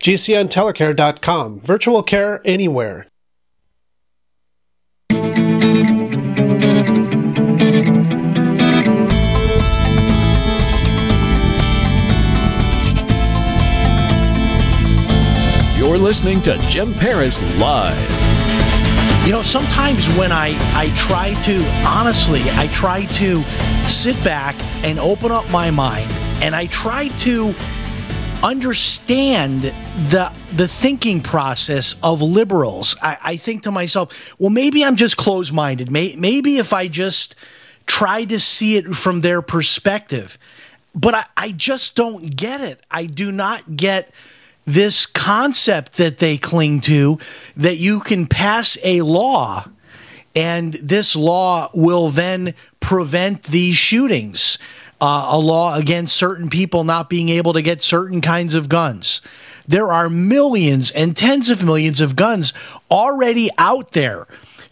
GCNTelecare.com. 0.00 1.60
Virtual 1.60 2.02
care 2.02 2.40
anywhere. 2.44 3.06
You're 15.76 15.98
listening 15.98 16.40
to 16.42 16.56
Jim 16.68 16.94
Paris 16.94 17.42
Live. 17.58 18.30
You 19.26 19.32
know, 19.32 19.42
sometimes 19.42 20.06
when 20.14 20.32
I, 20.32 20.54
I 20.74 20.92
try 20.96 21.34
to, 21.44 21.62
honestly, 21.86 22.40
I 22.52 22.68
try 22.68 23.04
to 23.04 23.42
sit 23.88 24.16
back 24.24 24.54
and 24.82 24.98
open 24.98 25.30
up 25.30 25.48
my 25.50 25.70
mind 25.70 26.10
and 26.42 26.54
I 26.54 26.66
try 26.66 27.08
to 27.08 27.54
understand 28.42 29.60
the 29.60 30.32
the 30.54 30.66
thinking 30.66 31.22
process 31.22 31.94
of 32.02 32.20
liberals. 32.20 32.96
I, 33.02 33.18
I 33.22 33.36
think 33.36 33.62
to 33.64 33.70
myself, 33.70 34.34
well, 34.38 34.50
maybe 34.50 34.84
I'm 34.84 34.96
just 34.96 35.16
closed 35.16 35.52
minded. 35.52 35.90
May, 35.90 36.16
maybe 36.16 36.58
if 36.58 36.72
I 36.72 36.88
just 36.88 37.34
try 37.86 38.24
to 38.24 38.40
see 38.40 38.76
it 38.76 38.94
from 38.94 39.20
their 39.20 39.42
perspective, 39.42 40.38
but 40.94 41.14
I, 41.14 41.24
I 41.36 41.52
just 41.52 41.94
don't 41.94 42.34
get 42.36 42.60
it. 42.60 42.80
I 42.90 43.06
do 43.06 43.30
not 43.30 43.76
get 43.76 44.10
this 44.66 45.06
concept 45.06 45.94
that 45.94 46.18
they 46.18 46.36
cling 46.36 46.80
to 46.82 47.18
that 47.56 47.76
you 47.76 48.00
can 48.00 48.26
pass 48.26 48.76
a 48.82 49.02
law 49.02 49.66
and 50.34 50.74
this 50.74 51.16
law 51.16 51.70
will 51.74 52.10
then 52.10 52.54
prevent 52.78 53.44
these 53.44 53.76
shootings. 53.76 54.58
Uh, 55.00 55.28
a 55.30 55.38
law 55.38 55.74
against 55.76 56.14
certain 56.14 56.50
people 56.50 56.84
not 56.84 57.08
being 57.08 57.30
able 57.30 57.54
to 57.54 57.62
get 57.62 57.82
certain 57.82 58.20
kinds 58.20 58.52
of 58.52 58.68
guns. 58.68 59.22
There 59.66 59.92
are 59.92 60.10
millions 60.10 60.90
and 60.90 61.16
tens 61.16 61.48
of 61.48 61.64
millions 61.64 62.00
of 62.00 62.16
guns 62.16 62.52
already 62.90 63.48
out 63.56 63.92
there. 63.92 64.26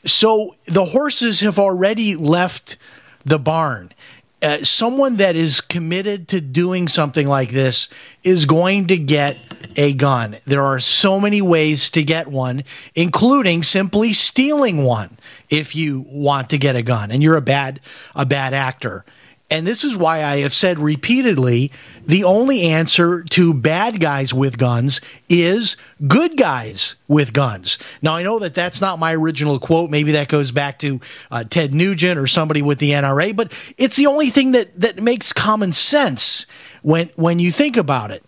So 0.04 0.56
the 0.66 0.86
horses 0.86 1.40
have 1.40 1.58
already 1.58 2.14
left 2.16 2.76
the 3.24 3.38
barn. 3.38 3.92
Uh, 4.40 4.62
someone 4.62 5.16
that 5.16 5.34
is 5.34 5.60
committed 5.60 6.28
to 6.28 6.40
doing 6.40 6.86
something 6.86 7.26
like 7.26 7.50
this 7.50 7.88
is 8.22 8.44
going 8.44 8.86
to 8.86 8.96
get 8.96 9.36
a 9.76 9.92
gun. 9.92 10.38
There 10.44 10.62
are 10.62 10.78
so 10.78 11.18
many 11.18 11.42
ways 11.42 11.90
to 11.90 12.04
get 12.04 12.28
one, 12.28 12.62
including 12.94 13.64
simply 13.64 14.12
stealing 14.12 14.84
one 14.84 15.18
if 15.50 15.74
you 15.74 16.06
want 16.08 16.50
to 16.50 16.58
get 16.58 16.76
a 16.76 16.82
gun 16.82 17.10
and 17.10 17.22
you're 17.22 17.36
a 17.36 17.40
bad 17.40 17.80
a 18.14 18.24
bad 18.24 18.54
actor. 18.54 19.04
And 19.50 19.66
this 19.66 19.82
is 19.82 19.96
why 19.96 20.22
I 20.22 20.40
have 20.40 20.52
said 20.52 20.78
repeatedly 20.78 21.72
the 22.06 22.24
only 22.24 22.62
answer 22.62 23.22
to 23.30 23.54
bad 23.54 23.98
guys 23.98 24.34
with 24.34 24.58
guns 24.58 25.00
is 25.28 25.76
good 26.06 26.36
guys 26.36 26.96
with 27.08 27.32
guns. 27.32 27.78
Now, 28.02 28.14
I 28.14 28.22
know 28.22 28.38
that 28.40 28.54
that's 28.54 28.82
not 28.82 28.98
my 28.98 29.14
original 29.14 29.58
quote. 29.58 29.88
Maybe 29.88 30.12
that 30.12 30.28
goes 30.28 30.50
back 30.50 30.78
to 30.80 31.00
uh, 31.30 31.44
Ted 31.44 31.72
Nugent 31.72 32.18
or 32.18 32.26
somebody 32.26 32.60
with 32.60 32.78
the 32.78 32.90
NRA, 32.90 33.34
but 33.34 33.52
it's 33.78 33.96
the 33.96 34.06
only 34.06 34.28
thing 34.28 34.52
that, 34.52 34.78
that 34.78 35.02
makes 35.02 35.32
common 35.32 35.72
sense 35.72 36.46
when, 36.82 37.08
when 37.16 37.38
you 37.38 37.50
think 37.50 37.78
about 37.78 38.10
it. 38.10 38.22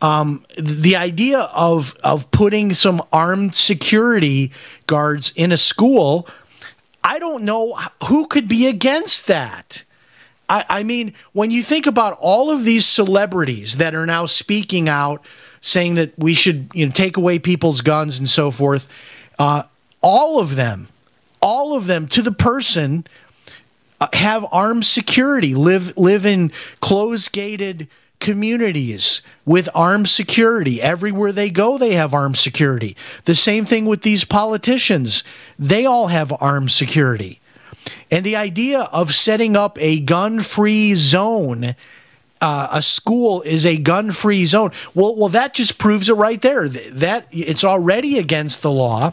Um, 0.00 0.46
the 0.56 0.96
idea 0.96 1.40
of, 1.40 1.96
of 2.02 2.30
putting 2.30 2.74
some 2.74 3.02
armed 3.12 3.56
security 3.56 4.52
guards 4.86 5.32
in 5.34 5.50
a 5.50 5.58
school, 5.58 6.28
I 7.02 7.18
don't 7.18 7.42
know 7.42 7.76
who 8.04 8.28
could 8.28 8.46
be 8.46 8.66
against 8.66 9.26
that. 9.26 9.82
I, 10.50 10.64
I 10.68 10.82
mean, 10.82 11.14
when 11.32 11.52
you 11.52 11.62
think 11.62 11.86
about 11.86 12.18
all 12.20 12.50
of 12.50 12.64
these 12.64 12.84
celebrities 12.84 13.76
that 13.76 13.94
are 13.94 14.04
now 14.04 14.26
speaking 14.26 14.88
out, 14.88 15.24
saying 15.62 15.94
that 15.94 16.18
we 16.18 16.34
should 16.34 16.70
you 16.74 16.86
know 16.86 16.92
take 16.92 17.16
away 17.16 17.38
people's 17.38 17.80
guns 17.80 18.18
and 18.18 18.28
so 18.28 18.50
forth, 18.50 18.88
uh, 19.38 19.62
all 20.02 20.40
of 20.40 20.56
them, 20.56 20.88
all 21.40 21.74
of 21.74 21.86
them 21.86 22.08
to 22.08 22.20
the 22.20 22.32
person 22.32 23.06
uh, 24.00 24.08
have 24.12 24.44
armed 24.50 24.84
security, 24.84 25.54
live 25.54 25.96
live 25.96 26.26
in 26.26 26.50
closed 26.80 27.30
gated 27.32 27.88
communities 28.18 29.22
with 29.46 29.68
armed 29.72 30.08
security. 30.08 30.82
Everywhere 30.82 31.32
they 31.32 31.48
go, 31.48 31.78
they 31.78 31.94
have 31.94 32.12
armed 32.12 32.36
security. 32.36 32.96
The 33.24 33.36
same 33.36 33.64
thing 33.64 33.86
with 33.86 34.02
these 34.02 34.24
politicians. 34.24 35.22
They 35.58 35.86
all 35.86 36.08
have 36.08 36.32
armed 36.40 36.72
security. 36.72 37.39
And 38.10 38.24
the 38.24 38.36
idea 38.36 38.80
of 38.92 39.14
setting 39.14 39.56
up 39.56 39.78
a 39.80 40.00
gun 40.00 40.42
free 40.42 40.94
zone. 40.94 41.74
Uh, 42.42 42.68
a 42.72 42.80
school 42.80 43.42
is 43.42 43.66
a 43.66 43.76
gun-free 43.76 44.46
zone. 44.46 44.72
Well, 44.94 45.14
well, 45.14 45.28
that 45.28 45.52
just 45.52 45.76
proves 45.76 46.08
it 46.08 46.14
right 46.14 46.40
there. 46.40 46.70
That 46.70 47.26
it's 47.30 47.64
already 47.64 48.18
against 48.18 48.62
the 48.62 48.70
law 48.70 49.12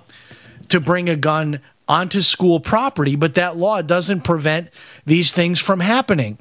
to 0.70 0.80
bring 0.80 1.10
a 1.10 1.18
gun 1.18 1.60
onto 1.90 2.22
school 2.22 2.62
property, 2.62 3.18
but 3.18 3.36
that 3.36 3.58
law 3.58 3.82
doesn't 3.82 4.22
prevent 4.22 4.70
these 5.06 5.34
things 5.34 5.60
from 5.60 5.82
happening. 5.82 6.38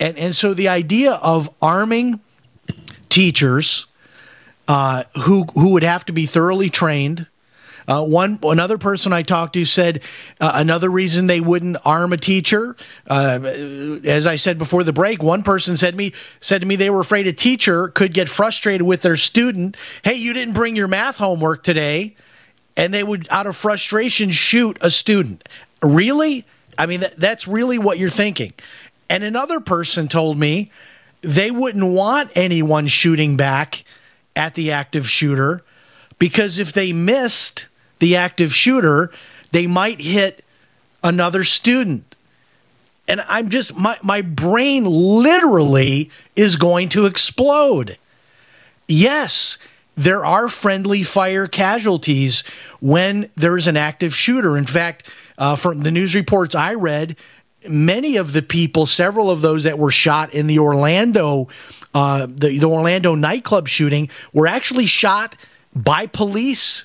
And 0.00 0.18
and 0.18 0.34
so 0.34 0.54
the 0.54 0.68
idea 0.68 1.12
of 1.12 1.50
arming 1.60 2.20
teachers 3.08 3.86
uh, 4.66 5.04
who 5.22 5.44
who 5.54 5.68
would 5.70 5.82
have 5.82 6.04
to 6.06 6.12
be 6.12 6.26
thoroughly 6.26 6.70
trained 6.70 7.26
uh, 7.88 8.04
one 8.04 8.38
another 8.42 8.78
person 8.78 9.12
I 9.12 9.22
talked 9.22 9.54
to 9.54 9.64
said 9.64 10.02
uh, 10.40 10.52
another 10.54 10.90
reason 10.90 11.26
they 11.26 11.40
wouldn't 11.40 11.76
arm 11.84 12.12
a 12.12 12.16
teacher, 12.16 12.76
uh, 13.08 13.40
as 14.04 14.26
I 14.26 14.36
said 14.36 14.58
before 14.58 14.84
the 14.84 14.92
break, 14.92 15.22
one 15.22 15.42
person 15.42 15.76
said 15.76 15.94
me 15.94 16.12
said 16.40 16.60
to 16.60 16.66
me 16.66 16.76
they 16.76 16.90
were 16.90 17.00
afraid 17.00 17.26
a 17.26 17.32
teacher 17.32 17.88
could 17.88 18.14
get 18.14 18.28
frustrated 18.28 18.82
with 18.82 19.02
their 19.02 19.16
student. 19.16 19.76
Hey, 20.02 20.14
you 20.14 20.32
didn't 20.32 20.54
bring 20.54 20.76
your 20.76 20.88
math 20.88 21.16
homework 21.16 21.62
today, 21.62 22.16
and 22.76 22.92
they 22.92 23.02
would 23.02 23.26
out 23.30 23.46
of 23.46 23.56
frustration 23.56 24.30
shoot 24.30 24.78
a 24.80 24.90
student. 24.90 25.48
Really? 25.82 26.44
I 26.78 26.86
mean, 26.86 27.00
that, 27.00 27.18
that's 27.18 27.46
really 27.46 27.78
what 27.78 27.98
you're 27.98 28.10
thinking. 28.10 28.52
And 29.08 29.24
another 29.24 29.60
person 29.60 30.08
told 30.08 30.38
me 30.38 30.70
they 31.22 31.50
wouldn't 31.50 31.84
want 31.84 32.30
anyone 32.34 32.86
shooting 32.86 33.36
back 33.36 33.84
at 34.36 34.54
the 34.54 34.72
active 34.72 35.08
shooter 35.08 35.62
because 36.18 36.58
if 36.58 36.72
they 36.72 36.92
missed, 36.92 37.66
the 38.00 38.16
active 38.16 38.54
shooter, 38.54 39.12
they 39.52 39.66
might 39.66 40.00
hit 40.00 40.44
another 41.02 41.44
student. 41.44 42.16
And 43.08 43.22
I'm 43.28 43.48
just, 43.48 43.74
my, 43.76 43.98
my 44.02 44.22
brain 44.22 44.84
literally 44.84 46.10
is 46.36 46.56
going 46.56 46.88
to 46.90 47.06
explode. 47.06 47.98
Yes, 48.86 49.58
there 49.96 50.24
are 50.24 50.48
friendly 50.48 51.02
fire 51.02 51.46
casualties 51.46 52.44
when 52.80 53.28
there's 53.36 53.66
an 53.66 53.76
active 53.76 54.14
shooter. 54.14 54.56
In 54.56 54.66
fact, 54.66 55.06
uh, 55.38 55.56
from 55.56 55.80
the 55.80 55.90
news 55.90 56.14
reports 56.14 56.54
I 56.54 56.74
read, 56.74 57.16
many 57.68 58.16
of 58.16 58.32
the 58.32 58.42
people, 58.42 58.86
several 58.86 59.30
of 59.30 59.40
those 59.40 59.64
that 59.64 59.78
were 59.78 59.90
shot 59.90 60.32
in 60.32 60.46
the 60.46 60.58
Orlando, 60.58 61.48
uh, 61.92 62.26
the, 62.26 62.58
the 62.58 62.64
Orlando 62.64 63.14
nightclub 63.14 63.68
shooting, 63.68 64.08
were 64.32 64.46
actually 64.46 64.86
shot 64.86 65.34
by 65.74 66.06
police 66.06 66.84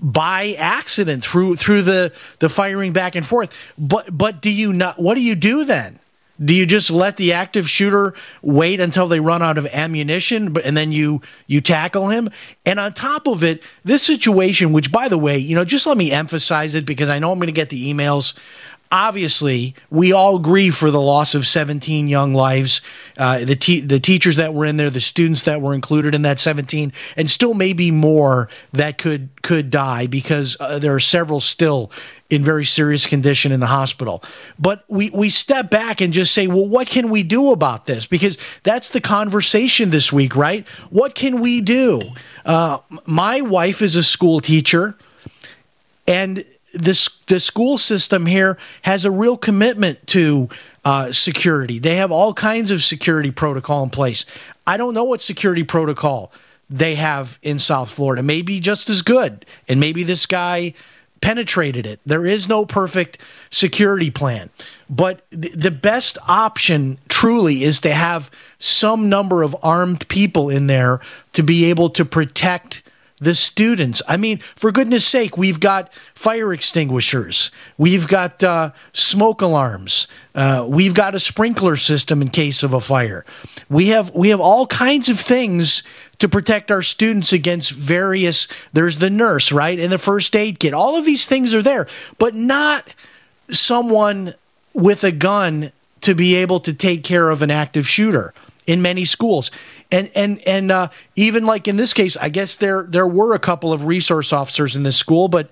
by 0.00 0.54
accident 0.58 1.24
through 1.24 1.56
through 1.56 1.82
the 1.82 2.12
the 2.38 2.48
firing 2.48 2.92
back 2.92 3.14
and 3.14 3.26
forth. 3.26 3.52
But 3.78 4.16
but 4.16 4.42
do 4.42 4.50
you 4.50 4.72
not? 4.72 5.00
What 5.00 5.14
do 5.14 5.20
you 5.20 5.34
do 5.34 5.64
then? 5.64 6.00
Do 6.44 6.52
you 6.52 6.66
just 6.66 6.90
let 6.90 7.16
the 7.16 7.32
active 7.32 7.68
shooter 7.68 8.12
wait 8.42 8.78
until 8.78 9.08
they 9.08 9.20
run 9.20 9.42
out 9.42 9.56
of 9.56 9.66
ammunition, 9.68 10.52
but 10.52 10.64
and 10.64 10.76
then 10.76 10.92
you 10.92 11.22
you 11.46 11.62
tackle 11.62 12.10
him? 12.10 12.28
And 12.66 12.78
on 12.78 12.92
top 12.92 13.26
of 13.26 13.42
it, 13.42 13.62
this 13.84 14.02
situation, 14.02 14.72
which 14.72 14.92
by 14.92 15.08
the 15.08 15.16
way, 15.16 15.38
you 15.38 15.54
know, 15.54 15.64
just 15.64 15.86
let 15.86 15.96
me 15.96 16.12
emphasize 16.12 16.74
it 16.74 16.84
because 16.84 17.08
I 17.08 17.18
know 17.18 17.32
I'm 17.32 17.38
going 17.38 17.46
to 17.46 17.52
get 17.52 17.70
the 17.70 17.92
emails 17.92 18.34
obviously 18.90 19.74
we 19.90 20.12
all 20.12 20.38
grieve 20.38 20.76
for 20.76 20.90
the 20.90 21.00
loss 21.00 21.34
of 21.34 21.46
17 21.46 22.08
young 22.08 22.34
lives. 22.34 22.80
Uh, 23.16 23.44
the, 23.44 23.56
te- 23.56 23.80
the 23.80 24.00
teachers 24.00 24.36
that 24.36 24.54
were 24.54 24.64
in 24.66 24.76
there 24.76 24.90
the 24.90 25.00
students 25.00 25.42
that 25.42 25.60
were 25.60 25.74
included 25.74 26.14
in 26.14 26.22
that 26.22 26.38
17 26.38 26.92
and 27.16 27.30
still 27.30 27.54
maybe 27.54 27.90
more 27.90 28.48
that 28.72 28.98
could 28.98 29.28
could 29.42 29.70
die 29.70 30.06
because 30.06 30.56
uh, 30.60 30.78
there 30.78 30.94
are 30.94 31.00
several 31.00 31.40
still 31.40 31.90
in 32.28 32.44
very 32.44 32.64
serious 32.64 33.06
condition 33.06 33.52
in 33.52 33.60
the 33.60 33.66
hospital. 33.66 34.22
But 34.58 34.84
we 34.88 35.10
we 35.10 35.30
step 35.30 35.70
back 35.70 36.00
and 36.00 36.12
just 36.12 36.34
say 36.34 36.46
well 36.46 36.68
what 36.68 36.88
can 36.88 37.10
we 37.10 37.22
do 37.22 37.50
about 37.52 37.86
this? 37.86 38.06
Because 38.06 38.38
that's 38.62 38.90
the 38.90 39.00
conversation 39.00 39.90
this 39.90 40.12
week 40.12 40.36
right? 40.36 40.66
What 40.90 41.14
can 41.14 41.40
we 41.40 41.60
do? 41.60 42.02
Uh, 42.44 42.78
my 43.04 43.40
wife 43.40 43.82
is 43.82 43.96
a 43.96 44.02
school 44.02 44.40
teacher 44.40 44.96
and 46.06 46.44
this 46.76 47.08
the 47.26 47.40
school 47.40 47.78
system 47.78 48.26
here 48.26 48.58
has 48.82 49.04
a 49.04 49.10
real 49.10 49.36
commitment 49.36 50.06
to 50.08 50.48
uh, 50.84 51.12
security. 51.12 51.78
They 51.78 51.96
have 51.96 52.12
all 52.12 52.32
kinds 52.34 52.70
of 52.70 52.82
security 52.82 53.30
protocol 53.30 53.82
in 53.82 53.90
place. 53.90 54.24
I 54.66 54.76
don't 54.76 54.94
know 54.94 55.04
what 55.04 55.22
security 55.22 55.64
protocol 55.64 56.32
they 56.68 56.96
have 56.96 57.38
in 57.42 57.58
South 57.58 57.90
Florida. 57.90 58.22
Maybe 58.22 58.60
just 58.60 58.90
as 58.90 59.02
good, 59.02 59.46
and 59.68 59.80
maybe 59.80 60.02
this 60.02 60.26
guy 60.26 60.74
penetrated 61.20 61.86
it. 61.86 61.98
There 62.04 62.26
is 62.26 62.48
no 62.48 62.66
perfect 62.66 63.18
security 63.50 64.10
plan, 64.10 64.50
but 64.90 65.28
th- 65.30 65.54
the 65.54 65.70
best 65.70 66.18
option 66.28 66.98
truly 67.08 67.64
is 67.64 67.80
to 67.80 67.94
have 67.94 68.30
some 68.58 69.08
number 69.08 69.42
of 69.42 69.56
armed 69.62 70.06
people 70.08 70.50
in 70.50 70.66
there 70.66 71.00
to 71.32 71.42
be 71.42 71.64
able 71.64 71.90
to 71.90 72.04
protect 72.04 72.82
the 73.18 73.34
students. 73.34 74.02
I 74.06 74.16
mean, 74.16 74.38
for 74.56 74.70
goodness 74.70 75.06
sake, 75.06 75.38
we've 75.38 75.60
got 75.60 75.90
fire 76.14 76.52
extinguishers, 76.52 77.50
we've 77.78 78.06
got 78.06 78.42
uh, 78.42 78.72
smoke 78.92 79.40
alarms, 79.40 80.06
uh, 80.34 80.66
we've 80.68 80.92
got 80.92 81.14
a 81.14 81.20
sprinkler 81.20 81.76
system 81.76 82.20
in 82.20 82.28
case 82.28 82.62
of 82.62 82.74
a 82.74 82.80
fire. 82.80 83.24
We 83.70 83.88
have 83.88 84.14
we 84.14 84.28
have 84.28 84.40
all 84.40 84.66
kinds 84.66 85.08
of 85.08 85.18
things 85.18 85.82
to 86.18 86.28
protect 86.28 86.70
our 86.70 86.82
students 86.82 87.32
against 87.32 87.72
various. 87.72 88.48
There's 88.72 88.98
the 88.98 89.10
nurse, 89.10 89.50
right, 89.50 89.78
and 89.78 89.90
the 89.90 89.98
first 89.98 90.36
aid 90.36 90.60
kit. 90.60 90.74
All 90.74 90.96
of 90.96 91.06
these 91.06 91.26
things 91.26 91.54
are 91.54 91.62
there, 91.62 91.88
but 92.18 92.34
not 92.34 92.86
someone 93.50 94.34
with 94.74 95.04
a 95.04 95.12
gun 95.12 95.72
to 96.02 96.14
be 96.14 96.34
able 96.34 96.60
to 96.60 96.74
take 96.74 97.02
care 97.02 97.30
of 97.30 97.40
an 97.40 97.50
active 97.50 97.88
shooter 97.88 98.34
in 98.66 98.82
many 98.82 99.04
schools. 99.04 99.50
And 99.90 100.10
and 100.14 100.40
and 100.46 100.70
uh, 100.70 100.88
even 101.14 101.46
like 101.46 101.68
in 101.68 101.76
this 101.76 101.92
case, 101.92 102.16
I 102.16 102.28
guess 102.28 102.56
there 102.56 102.86
there 102.88 103.06
were 103.06 103.34
a 103.34 103.38
couple 103.38 103.72
of 103.72 103.84
resource 103.84 104.32
officers 104.32 104.76
in 104.76 104.82
this 104.82 104.96
school, 104.96 105.28
but 105.28 105.50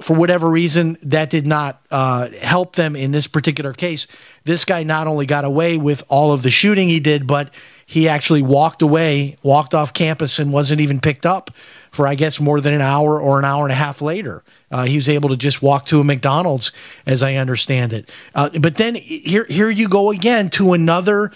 for 0.00 0.16
whatever 0.16 0.48
reason, 0.48 0.96
that 1.02 1.30
did 1.30 1.46
not 1.46 1.80
uh, 1.90 2.28
help 2.40 2.74
them 2.74 2.96
in 2.96 3.12
this 3.12 3.28
particular 3.28 3.72
case. 3.72 4.08
This 4.44 4.64
guy 4.64 4.82
not 4.82 5.06
only 5.06 5.24
got 5.24 5.44
away 5.44 5.76
with 5.76 6.02
all 6.08 6.32
of 6.32 6.42
the 6.42 6.50
shooting 6.50 6.88
he 6.88 6.98
did, 6.98 7.26
but 7.26 7.50
he 7.86 8.08
actually 8.08 8.42
walked 8.42 8.82
away, 8.82 9.36
walked 9.42 9.72
off 9.72 9.92
campus, 9.92 10.38
and 10.38 10.52
wasn't 10.52 10.80
even 10.80 11.00
picked 11.00 11.26
up 11.26 11.50
for 11.94 12.08
I 12.08 12.16
guess 12.16 12.40
more 12.40 12.60
than 12.60 12.74
an 12.74 12.80
hour 12.80 13.20
or 13.20 13.38
an 13.38 13.44
hour 13.44 13.64
and 13.64 13.72
a 13.72 13.76
half 13.76 14.02
later. 14.02 14.42
Uh, 14.70 14.84
he 14.84 14.96
was 14.96 15.08
able 15.08 15.28
to 15.28 15.36
just 15.36 15.62
walk 15.62 15.86
to 15.86 16.00
a 16.00 16.04
McDonald's, 16.04 16.72
as 17.06 17.22
I 17.22 17.34
understand 17.34 17.92
it. 17.92 18.10
Uh, 18.34 18.50
but 18.58 18.76
then 18.76 18.96
here, 18.96 19.44
here 19.44 19.70
you 19.70 19.88
go 19.88 20.10
again 20.10 20.50
to 20.50 20.72
another 20.72 21.30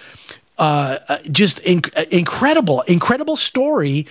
uh, 0.59 0.99
uh 1.09 1.19
just 1.31 1.59
incredible, 1.61 2.83
incredible 2.83 3.37
story 3.37 4.07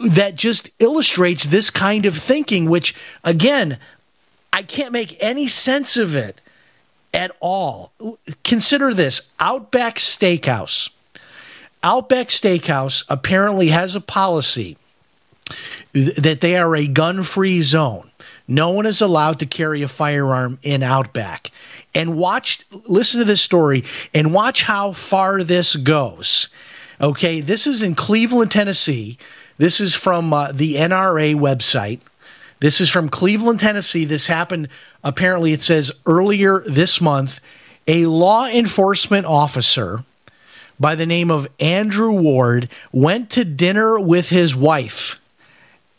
that 0.00 0.36
just 0.36 0.70
illustrates 0.78 1.44
this 1.44 1.70
kind 1.70 2.06
of 2.06 2.16
thinking. 2.16 2.68
Which 2.68 2.94
again, 3.24 3.78
I 4.52 4.62
can't 4.62 4.92
make 4.92 5.16
any 5.20 5.48
sense 5.48 5.96
of 5.96 6.14
it 6.14 6.40
at 7.12 7.32
all. 7.40 7.92
Consider 8.44 8.94
this: 8.94 9.22
Outback 9.38 9.96
Steakhouse. 9.96 10.90
Outback 11.82 12.28
Steakhouse 12.28 13.04
apparently 13.08 13.68
has 13.68 13.94
a 13.94 14.00
policy 14.00 14.76
that 15.92 16.40
they 16.40 16.56
are 16.56 16.74
a 16.74 16.86
gun 16.86 17.22
free 17.22 17.62
zone. 17.62 18.10
No 18.48 18.70
one 18.70 18.86
is 18.86 19.00
allowed 19.00 19.38
to 19.40 19.46
carry 19.46 19.82
a 19.82 19.88
firearm 19.88 20.58
in 20.62 20.82
Outback. 20.82 21.50
And 21.94 22.16
watch, 22.16 22.64
listen 22.86 23.20
to 23.20 23.24
this 23.24 23.40
story 23.40 23.84
and 24.12 24.32
watch 24.32 24.62
how 24.62 24.92
far 24.92 25.42
this 25.42 25.76
goes. 25.76 26.48
Okay, 27.00 27.40
this 27.40 27.66
is 27.66 27.82
in 27.82 27.94
Cleveland, 27.94 28.50
Tennessee. 28.50 29.18
This 29.58 29.80
is 29.80 29.94
from 29.94 30.32
uh, 30.32 30.52
the 30.52 30.76
NRA 30.76 31.34
website. 31.34 32.00
This 32.60 32.80
is 32.80 32.88
from 32.88 33.08
Cleveland, 33.08 33.60
Tennessee. 33.60 34.04
This 34.04 34.28
happened, 34.28 34.68
apparently, 35.04 35.52
it 35.52 35.62
says 35.62 35.92
earlier 36.06 36.60
this 36.66 37.00
month. 37.00 37.40
A 37.86 38.06
law 38.06 38.46
enforcement 38.46 39.26
officer 39.26 40.04
by 40.78 40.94
the 40.94 41.06
name 41.06 41.30
of 41.30 41.48
Andrew 41.60 42.12
Ward 42.12 42.68
went 42.92 43.30
to 43.30 43.44
dinner 43.44 43.98
with 43.98 44.28
his 44.30 44.54
wife 44.56 45.18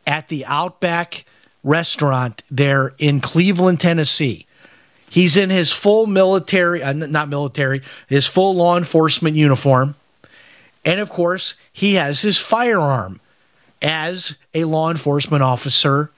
at 0.06 0.28
the 0.30 0.46
Outback 0.46 1.26
restaurant 1.68 2.44
there 2.50 2.94
in 2.98 3.20
Cleveland, 3.20 3.80
Tennessee. 3.80 4.46
He's 5.10 5.38
in 5.38 5.50
his 5.50 5.72
full 5.72 6.06
military, 6.06 6.84
uh, 6.84 6.94
not 6.94 7.30
military, 7.30 7.82
his 8.08 8.28
full 8.28 8.56
law 8.56 8.78
enforcement 8.78 9.36
uniform. 9.36 9.96
And 10.84 11.00
of 11.00 11.10
course, 11.10 11.56
he 11.72 11.96
has 11.96 12.22
his 12.22 12.38
firearm 12.38 13.20
as 13.82 14.36
a 14.54 14.66
law 14.66 14.90
enforcement 14.90 15.44
officer 15.44 16.12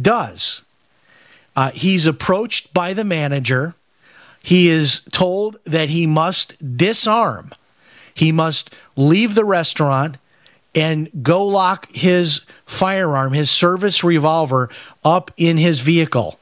does. 0.00 0.62
Uh, 1.56 1.70
he's 1.72 2.06
approached 2.06 2.72
by 2.72 2.92
the 2.92 3.04
manager. 3.04 3.74
He 4.42 4.68
is 4.68 5.02
told 5.10 5.58
that 5.64 5.88
he 5.88 6.06
must 6.06 6.76
disarm 6.76 7.52
he 8.20 8.32
must 8.32 8.70
leave 8.96 9.34
the 9.34 9.46
restaurant 9.46 10.18
and 10.74 11.08
go 11.22 11.46
lock 11.46 11.90
his 11.94 12.42
firearm, 12.66 13.32
his 13.32 13.50
service 13.50 14.04
revolver, 14.04 14.70
up 15.04 15.30
in 15.36 15.56
his 15.56 15.80
vehicle. 15.80 16.38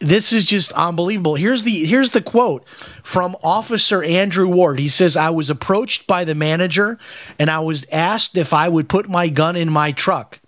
This 0.00 0.32
is 0.32 0.44
just 0.44 0.72
unbelievable. 0.72 1.34
Here's 1.34 1.62
the 1.62 1.84
here's 1.86 2.10
the 2.10 2.20
quote 2.20 2.68
from 3.02 3.36
Officer 3.42 4.02
Andrew 4.02 4.48
Ward. 4.48 4.78
He 4.78 4.88
says, 4.88 5.16
"I 5.16 5.30
was 5.30 5.50
approached 5.50 6.06
by 6.06 6.24
the 6.24 6.34
manager 6.34 6.98
and 7.38 7.50
I 7.50 7.60
was 7.60 7.86
asked 7.90 8.36
if 8.36 8.52
I 8.52 8.68
would 8.68 8.88
put 8.88 9.08
my 9.08 9.28
gun 9.28 9.56
in 9.56 9.70
my 9.70 9.92
truck. 9.92 10.40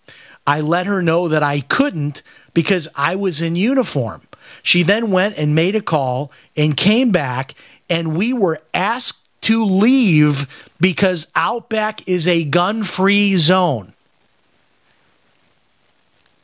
I 0.46 0.60
let 0.60 0.86
her 0.86 1.00
know 1.00 1.28
that 1.28 1.42
I 1.42 1.60
couldn't 1.60 2.22
because 2.54 2.86
I 2.94 3.16
was 3.16 3.40
in 3.40 3.56
uniform. 3.56 4.22
She 4.62 4.82
then 4.82 5.10
went 5.10 5.38
and 5.38 5.54
made 5.54 5.74
a 5.74 5.80
call 5.80 6.30
and 6.56 6.76
came 6.76 7.10
back 7.10 7.54
and 7.88 8.16
we 8.16 8.32
were 8.32 8.60
asked 8.74 9.25
to 9.46 9.64
leave 9.64 10.48
because 10.80 11.28
Outback 11.36 12.08
is 12.08 12.26
a 12.26 12.42
gun 12.42 12.82
free 12.82 13.36
zone. 13.36 13.92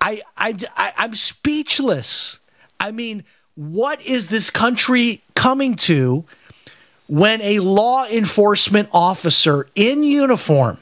I, 0.01 0.23
I, 0.37 0.57
I, 0.77 0.93
I'm 0.97 1.17
speechless. 1.17 2.39
I 2.79 2.93
mean, 2.93 3.25
what 3.57 4.01
is 4.03 4.29
this 4.29 4.51
country 4.51 5.21
coming 5.35 5.75
to 5.77 6.25
when 7.09 7.43
a 7.43 7.59
law 7.59 8.07
enforcement 8.07 8.89
officer 8.93 9.67
in 9.75 10.05
uniform 10.05 10.79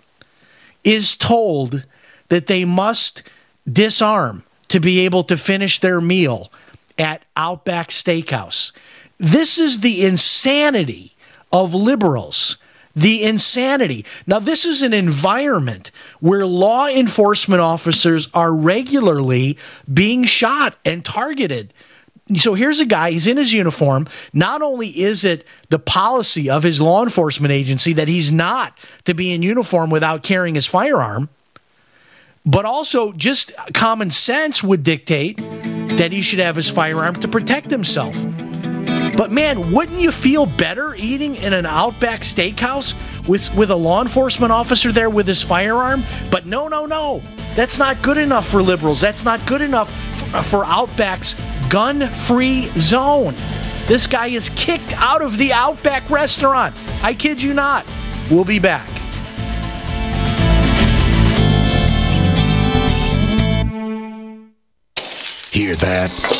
is 0.84 1.16
told 1.16 1.86
that 2.28 2.48
they 2.48 2.66
must 2.66 3.22
disarm 3.70 4.44
to 4.68 4.78
be 4.78 5.00
able 5.00 5.24
to 5.24 5.38
finish 5.38 5.80
their 5.80 6.02
meal 6.02 6.52
at 6.98 7.22
Outback 7.34 7.88
Steakhouse? 7.88 8.72
This 9.16 9.58
is 9.58 9.80
the 9.80 10.04
insanity 10.04 11.16
of 11.52 11.74
liberals. 11.74 12.56
The 12.96 13.22
insanity. 13.22 14.04
Now, 14.26 14.40
this 14.40 14.64
is 14.64 14.82
an 14.82 14.92
environment 14.92 15.92
where 16.18 16.44
law 16.44 16.88
enforcement 16.88 17.60
officers 17.60 18.28
are 18.34 18.52
regularly 18.52 19.56
being 19.92 20.24
shot 20.24 20.76
and 20.84 21.04
targeted. 21.04 21.72
So 22.36 22.54
here's 22.54 22.80
a 22.80 22.86
guy, 22.86 23.12
he's 23.12 23.26
in 23.26 23.36
his 23.36 23.52
uniform. 23.52 24.08
Not 24.32 24.60
only 24.60 24.88
is 24.88 25.24
it 25.24 25.46
the 25.68 25.78
policy 25.78 26.50
of 26.50 26.62
his 26.62 26.80
law 26.80 27.02
enforcement 27.02 27.52
agency 27.52 27.92
that 27.94 28.08
he's 28.08 28.30
not 28.30 28.76
to 29.04 29.14
be 29.14 29.32
in 29.32 29.42
uniform 29.42 29.90
without 29.90 30.22
carrying 30.22 30.54
his 30.56 30.66
firearm, 30.66 31.28
but 32.46 32.64
also 32.64 33.12
just 33.12 33.52
common 33.74 34.10
sense 34.10 34.62
would 34.62 34.82
dictate 34.82 35.38
that 35.38 36.10
he 36.12 36.22
should 36.22 36.38
have 36.38 36.56
his 36.56 36.70
firearm 36.70 37.14
to 37.16 37.28
protect 37.28 37.70
himself. 37.70 38.16
But 39.20 39.30
man, 39.30 39.70
wouldn't 39.70 40.00
you 40.00 40.12
feel 40.12 40.46
better 40.46 40.94
eating 40.94 41.36
in 41.36 41.52
an 41.52 41.66
Outback 41.66 42.20
steakhouse 42.20 43.28
with, 43.28 43.54
with 43.54 43.70
a 43.70 43.76
law 43.76 44.00
enforcement 44.00 44.50
officer 44.50 44.92
there 44.92 45.10
with 45.10 45.26
his 45.26 45.42
firearm? 45.42 46.00
But 46.30 46.46
no, 46.46 46.68
no, 46.68 46.86
no. 46.86 47.20
That's 47.54 47.76
not 47.76 48.00
good 48.00 48.16
enough 48.16 48.48
for 48.48 48.62
liberals. 48.62 48.98
That's 48.98 49.22
not 49.22 49.44
good 49.44 49.60
enough 49.60 49.90
for, 50.30 50.36
uh, 50.38 50.42
for 50.42 50.64
Outback's 50.64 51.34
gun 51.68 52.06
free 52.08 52.68
zone. 52.78 53.34
This 53.84 54.06
guy 54.06 54.28
is 54.28 54.48
kicked 54.56 54.94
out 54.94 55.20
of 55.20 55.36
the 55.36 55.52
Outback 55.52 56.08
restaurant. 56.08 56.74
I 57.02 57.12
kid 57.12 57.42
you 57.42 57.52
not. 57.52 57.84
We'll 58.30 58.46
be 58.46 58.58
back. 58.58 58.88
Hear 65.52 65.74
that? 65.74 66.39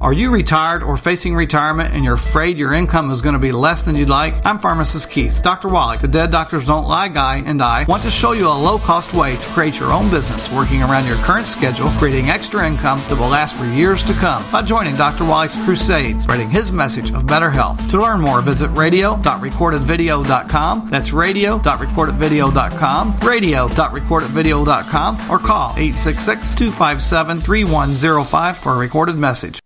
Are 0.00 0.12
you 0.12 0.32
retired 0.32 0.82
or 0.82 0.96
facing 0.96 1.36
retirement 1.36 1.94
and 1.94 2.04
you're 2.04 2.14
afraid 2.14 2.58
your 2.58 2.72
income 2.74 3.12
is 3.12 3.22
going 3.22 3.34
to 3.34 3.38
be 3.38 3.52
less 3.52 3.84
than 3.84 3.94
you'd 3.94 4.08
like? 4.08 4.34
I'm 4.44 4.58
pharmacist 4.58 5.08
Keith. 5.10 5.40
Dr. 5.42 5.68
Wallach, 5.68 6.00
the 6.00 6.08
Dead 6.08 6.32
Doctors 6.32 6.66
Don't 6.66 6.88
Lie 6.88 7.06
guy, 7.08 7.44
and 7.46 7.62
I 7.62 7.84
want 7.84 8.02
to 8.02 8.10
show 8.10 8.32
you 8.32 8.48
a 8.48 8.50
low 8.50 8.76
cost 8.76 9.14
way 9.14 9.36
to 9.36 9.48
create 9.50 9.78
your 9.78 9.92
own 9.92 10.10
business 10.10 10.50
working 10.52 10.82
around 10.82 11.06
your 11.06 11.14
current 11.18 11.46
schedule, 11.46 11.90
creating 11.90 12.28
extra 12.28 12.66
income 12.66 12.98
that 13.08 13.16
will 13.18 13.28
last 13.28 13.54
for 13.56 13.66
years 13.66 14.02
to 14.04 14.12
come 14.14 14.44
by 14.50 14.62
joining 14.62 14.96
Dr. 14.96 15.24
Wallach's 15.24 15.56
crusades, 15.64 16.24
spreading 16.24 16.50
his 16.50 16.72
message 16.72 17.12
of 17.12 17.24
better 17.26 17.48
health. 17.48 17.88
To 17.90 18.02
learn 18.02 18.20
more, 18.20 18.42
visit 18.42 18.70
radio.recordedvideo.com. 18.72 20.90
That's 20.90 21.12
radio.recordedvideo.com, 21.12 23.20
radio.recordedvideo.com, 23.20 25.30
or 25.30 25.38
call 25.38 25.70
866 25.70 26.54
257 26.56 27.40
3105 27.40 28.56
for 28.58 28.72
a 28.74 28.76
recorded 28.76 29.16
message. 29.16 29.60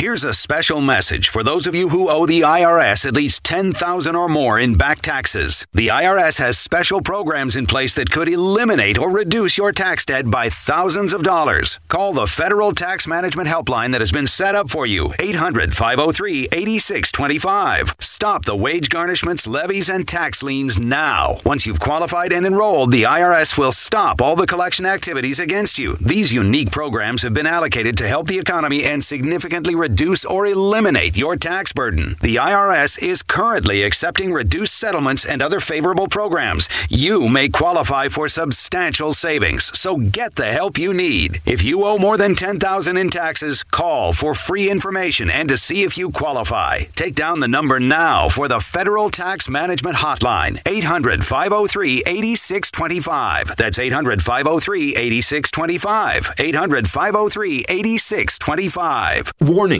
Here's 0.00 0.24
a 0.24 0.32
special 0.32 0.80
message 0.80 1.28
for 1.28 1.42
those 1.42 1.66
of 1.66 1.74
you 1.74 1.90
who 1.90 2.08
owe 2.08 2.24
the 2.24 2.40
IRS 2.40 3.04
at 3.04 3.12
least 3.12 3.44
10,000 3.44 4.16
or 4.16 4.30
more 4.30 4.58
in 4.58 4.74
back 4.74 5.02
taxes. 5.02 5.66
The 5.74 5.88
IRS 5.88 6.38
has 6.38 6.56
special 6.56 7.02
programs 7.02 7.54
in 7.54 7.66
place 7.66 7.94
that 7.96 8.10
could 8.10 8.26
eliminate 8.26 8.96
or 8.96 9.10
reduce 9.10 9.58
your 9.58 9.72
tax 9.72 10.06
debt 10.06 10.30
by 10.30 10.48
thousands 10.48 11.12
of 11.12 11.22
dollars. 11.22 11.78
Call 11.88 12.14
the 12.14 12.26
Federal 12.26 12.72
Tax 12.72 13.06
Management 13.06 13.46
Helpline 13.46 13.92
that 13.92 14.00
has 14.00 14.10
been 14.10 14.26
set 14.26 14.54
up 14.54 14.70
for 14.70 14.86
you. 14.86 15.08
800-503-8625. 15.18 18.00
Stop 18.00 18.46
the 18.46 18.56
wage 18.56 18.88
garnishments, 18.88 19.46
levies 19.46 19.90
and 19.90 20.08
tax 20.08 20.42
liens 20.42 20.78
now. 20.78 21.40
Once 21.44 21.66
you've 21.66 21.78
qualified 21.78 22.32
and 22.32 22.46
enrolled, 22.46 22.90
the 22.90 23.02
IRS 23.02 23.58
will 23.58 23.70
stop 23.70 24.22
all 24.22 24.34
the 24.34 24.46
collection 24.46 24.86
activities 24.86 25.38
against 25.38 25.78
you. 25.78 25.98
These 26.00 26.32
unique 26.32 26.70
programs 26.70 27.20
have 27.20 27.34
been 27.34 27.44
allocated 27.44 27.98
to 27.98 28.08
help 28.08 28.28
the 28.28 28.38
economy 28.38 28.84
and 28.84 29.04
significantly 29.04 29.74
reduce 29.74 29.89
reduce 29.90 30.24
or 30.24 30.46
eliminate 30.46 31.16
your 31.16 31.34
tax 31.34 31.72
burden. 31.72 32.16
The 32.20 32.36
IRS 32.36 32.96
is 33.02 33.24
currently 33.24 33.82
accepting 33.82 34.32
reduced 34.32 34.74
settlements 34.74 35.26
and 35.26 35.42
other 35.42 35.58
favorable 35.58 36.06
programs. 36.06 36.68
You 36.88 37.28
may 37.28 37.48
qualify 37.48 38.06
for 38.06 38.28
substantial 38.28 39.12
savings, 39.12 39.76
so 39.76 39.96
get 39.96 40.36
the 40.36 40.52
help 40.52 40.78
you 40.78 40.94
need. 40.94 41.40
If 41.44 41.64
you 41.64 41.84
owe 41.84 41.98
more 41.98 42.16
than 42.16 42.36
10000 42.36 42.96
in 42.96 43.10
taxes, 43.10 43.64
call 43.64 44.12
for 44.12 44.32
free 44.32 44.70
information 44.70 45.28
and 45.28 45.48
to 45.48 45.56
see 45.56 45.82
if 45.82 45.98
you 45.98 46.12
qualify. 46.12 46.84
Take 46.94 47.16
down 47.16 47.40
the 47.40 47.48
number 47.48 47.80
now 47.80 48.28
for 48.28 48.46
the 48.46 48.60
Federal 48.60 49.10
Tax 49.10 49.48
Management 49.48 49.96
Hotline, 49.96 50.60
800 50.66 51.24
503 51.24 52.04
8625. 52.06 53.56
That's 53.56 53.78
800 53.80 54.22
503 54.22 54.94
8625. 54.94 56.34
800 56.38 56.88
503 56.88 57.64
8625. 57.68 59.32
Warning 59.40 59.79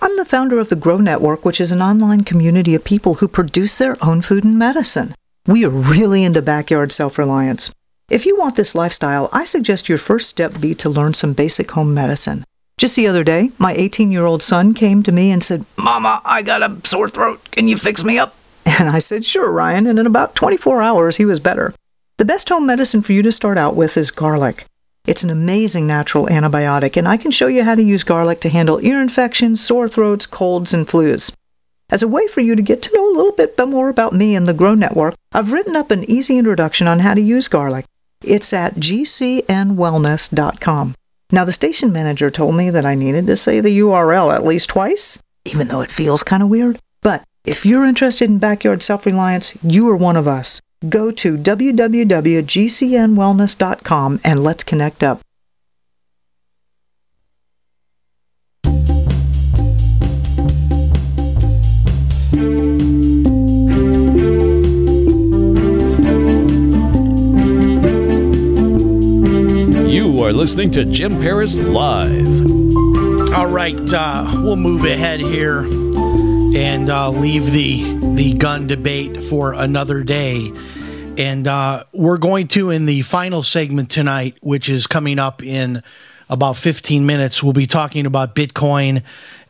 I'm 0.00 0.16
the 0.16 0.24
founder 0.24 0.60
of 0.60 0.68
the 0.68 0.76
Grow 0.76 0.98
Network, 0.98 1.44
which 1.44 1.60
is 1.60 1.72
an 1.72 1.82
online 1.82 2.22
community 2.22 2.74
of 2.76 2.84
people 2.84 3.14
who 3.14 3.26
produce 3.26 3.78
their 3.78 3.96
own 4.00 4.20
food 4.20 4.44
and 4.44 4.56
medicine. 4.56 5.12
We 5.44 5.64
are 5.64 5.70
really 5.70 6.22
into 6.22 6.40
backyard 6.40 6.92
self 6.92 7.18
reliance. 7.18 7.70
If 8.08 8.24
you 8.24 8.38
want 8.38 8.54
this 8.54 8.76
lifestyle, 8.76 9.28
I 9.32 9.42
suggest 9.42 9.88
your 9.88 9.98
first 9.98 10.28
step 10.28 10.60
be 10.60 10.72
to 10.76 10.88
learn 10.88 11.14
some 11.14 11.32
basic 11.32 11.72
home 11.72 11.94
medicine. 11.94 12.44
Just 12.78 12.94
the 12.94 13.08
other 13.08 13.24
day, 13.24 13.50
my 13.58 13.74
18 13.74 14.12
year 14.12 14.24
old 14.24 14.40
son 14.40 14.72
came 14.72 15.02
to 15.02 15.10
me 15.10 15.32
and 15.32 15.42
said, 15.42 15.66
Mama, 15.76 16.22
I 16.24 16.42
got 16.42 16.62
a 16.62 16.78
sore 16.86 17.08
throat. 17.08 17.40
Can 17.50 17.66
you 17.66 17.76
fix 17.76 18.04
me 18.04 18.18
up? 18.18 18.34
And 18.78 18.90
I 18.90 19.00
said, 19.00 19.24
Sure, 19.24 19.50
Ryan. 19.50 19.88
And 19.88 19.98
in 19.98 20.06
about 20.06 20.36
24 20.36 20.80
hours, 20.80 21.16
he 21.16 21.24
was 21.24 21.40
better. 21.40 21.74
The 22.18 22.24
best 22.24 22.48
home 22.48 22.66
medicine 22.66 23.02
for 23.02 23.12
you 23.12 23.22
to 23.22 23.32
start 23.32 23.58
out 23.58 23.74
with 23.74 23.96
is 23.96 24.12
garlic. 24.12 24.64
It's 25.08 25.24
an 25.24 25.30
amazing 25.30 25.86
natural 25.86 26.26
antibiotic, 26.26 26.98
and 26.98 27.08
I 27.08 27.16
can 27.16 27.30
show 27.30 27.46
you 27.46 27.64
how 27.64 27.74
to 27.74 27.82
use 27.82 28.04
garlic 28.04 28.40
to 28.40 28.50
handle 28.50 28.84
ear 28.84 29.00
infections, 29.00 29.64
sore 29.64 29.88
throats, 29.88 30.26
colds, 30.26 30.74
and 30.74 30.86
flus. 30.86 31.32
As 31.88 32.02
a 32.02 32.08
way 32.08 32.26
for 32.26 32.42
you 32.42 32.54
to 32.54 32.60
get 32.60 32.82
to 32.82 32.94
know 32.94 33.10
a 33.10 33.16
little 33.16 33.32
bit 33.32 33.58
more 33.58 33.88
about 33.88 34.12
me 34.12 34.36
and 34.36 34.46
the 34.46 34.52
Grow 34.52 34.74
Network, 34.74 35.14
I've 35.32 35.50
written 35.50 35.76
up 35.76 35.90
an 35.90 36.04
easy 36.10 36.36
introduction 36.36 36.86
on 36.86 36.98
how 36.98 37.14
to 37.14 37.22
use 37.22 37.48
garlic. 37.48 37.86
It's 38.22 38.52
at 38.52 38.74
gcnwellness.com. 38.74 40.94
Now, 41.32 41.44
the 41.46 41.52
station 41.52 41.90
manager 41.90 42.28
told 42.28 42.56
me 42.56 42.68
that 42.68 42.84
I 42.84 42.94
needed 42.94 43.26
to 43.28 43.36
say 43.36 43.60
the 43.60 43.78
URL 43.78 44.30
at 44.30 44.44
least 44.44 44.68
twice, 44.68 45.22
even 45.46 45.68
though 45.68 45.80
it 45.80 45.90
feels 45.90 46.22
kind 46.22 46.42
of 46.42 46.50
weird. 46.50 46.78
But 47.00 47.24
if 47.46 47.64
you're 47.64 47.86
interested 47.86 48.28
in 48.28 48.40
backyard 48.40 48.82
self 48.82 49.06
reliance, 49.06 49.56
you 49.62 49.88
are 49.88 49.96
one 49.96 50.18
of 50.18 50.28
us. 50.28 50.60
Go 50.86 51.10
to 51.10 51.36
www.gcnwellness.com 51.36 54.20
and 54.22 54.44
let's 54.44 54.62
connect 54.62 55.02
up. 55.02 55.20
You 69.90 70.22
are 70.22 70.32
listening 70.32 70.70
to 70.72 70.84
Jim 70.84 71.20
Paris 71.20 71.56
Live. 71.58 72.46
All 73.34 73.48
right, 73.48 73.92
uh, 73.92 74.30
we'll 74.34 74.54
move 74.54 74.84
ahead 74.84 75.18
here 75.18 75.64
and 76.54 76.90
uh, 76.90 77.10
leave 77.10 77.52
the 77.52 77.98
the 78.14 78.34
gun 78.34 78.66
debate 78.66 79.22
for 79.24 79.52
another 79.52 80.02
day. 80.02 80.52
And 81.18 81.46
uh, 81.46 81.84
we're 81.92 82.18
going 82.18 82.48
to 82.48 82.70
in 82.70 82.86
the 82.86 83.02
final 83.02 83.42
segment 83.42 83.90
tonight, 83.90 84.36
which 84.40 84.68
is 84.68 84.86
coming 84.86 85.18
up 85.18 85.42
in 85.42 85.82
about 86.28 86.56
15 86.56 87.04
minutes. 87.06 87.42
We'll 87.42 87.52
be 87.52 87.66
talking 87.66 88.06
about 88.06 88.34
Bitcoin 88.34 89.02